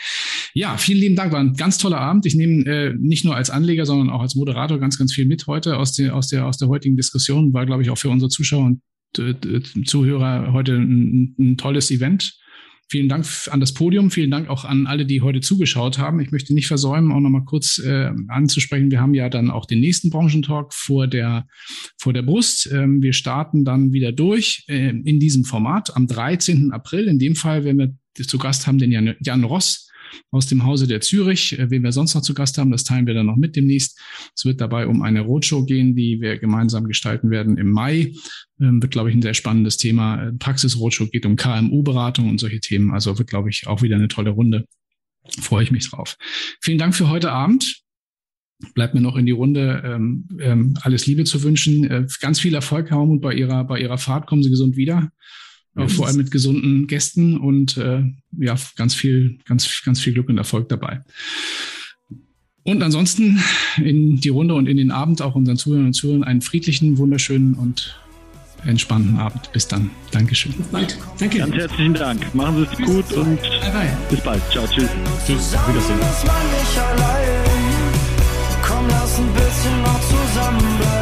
[0.54, 1.34] Ja, vielen lieben Dank.
[1.34, 2.26] War ein ganz toller Abend.
[2.26, 5.48] Ich nehme äh, nicht nur als Anleger, sondern auch als Moderator ganz, ganz viel mit
[5.48, 7.54] heute aus der, aus der, aus der heutigen Diskussion.
[7.54, 8.82] War, glaube ich, auch für unsere Zuschauer und
[9.20, 12.38] äh, Zuhörer heute ein, ein tolles Event.
[12.88, 14.12] Vielen Dank an das Podium.
[14.12, 16.20] Vielen Dank auch an alle, die heute zugeschaut haben.
[16.20, 18.92] Ich möchte nicht versäumen, auch nochmal kurz äh, anzusprechen.
[18.92, 21.48] Wir haben ja dann auch den nächsten Branchentalk vor der,
[21.98, 22.70] vor der Brust.
[22.72, 26.72] Ähm, wir starten dann wieder durch äh, in diesem Format am 13.
[26.72, 27.08] April.
[27.08, 29.85] In dem Fall, wenn wir zu Gast haben, den Jan, Jan Ross,
[30.32, 31.58] aus dem Hause der Zürich.
[31.58, 34.00] Äh, wen wir sonst noch zu Gast haben, das teilen wir dann noch mit demnächst.
[34.36, 38.14] Es wird dabei um eine Roadshow gehen, die wir gemeinsam gestalten werden im Mai.
[38.60, 40.28] Ähm, wird, glaube ich, ein sehr spannendes Thema.
[40.28, 42.92] Äh, Praxis-Roadshow geht um KMU-Beratung und solche Themen.
[42.92, 44.66] Also wird, glaube ich, auch wieder eine tolle Runde.
[45.40, 46.18] Freue ich mich drauf.
[46.62, 47.86] Vielen Dank für heute Abend
[48.74, 51.90] bleibt mir noch in die Runde ähm, ähm, alles Liebe zu wünschen.
[51.90, 54.28] Äh, ganz viel Erfolg, Herr Hormuth, bei Ihrer, bei Ihrer Fahrt.
[54.28, 55.10] Kommen Sie gesund wieder.
[55.76, 58.04] Auch vor allem mit gesunden Gästen und äh,
[58.40, 61.02] ja, ganz viel, ganz, ganz viel Glück und Erfolg dabei.
[62.64, 63.40] Und ansonsten
[63.78, 67.54] in die Runde und in den Abend auch unseren Zuhörern und Zuhörern einen friedlichen, wunderschönen
[67.54, 68.00] und
[68.66, 69.52] entspannten Abend.
[69.52, 69.92] Bis dann.
[70.12, 70.54] Dankeschön.
[70.54, 70.98] Bis bald.
[71.20, 71.38] Danke.
[71.40, 72.34] Ganz herzlichen Dank.
[72.34, 73.98] Machen Sie es gut und bye bye.
[74.10, 74.42] bis bald.
[74.52, 74.90] Ciao, tschüss.
[75.28, 75.54] Tschüss.
[75.68, 76.00] Wiedersehen.
[78.64, 80.95] Komm, lass ein bisschen noch zusammenbleiben.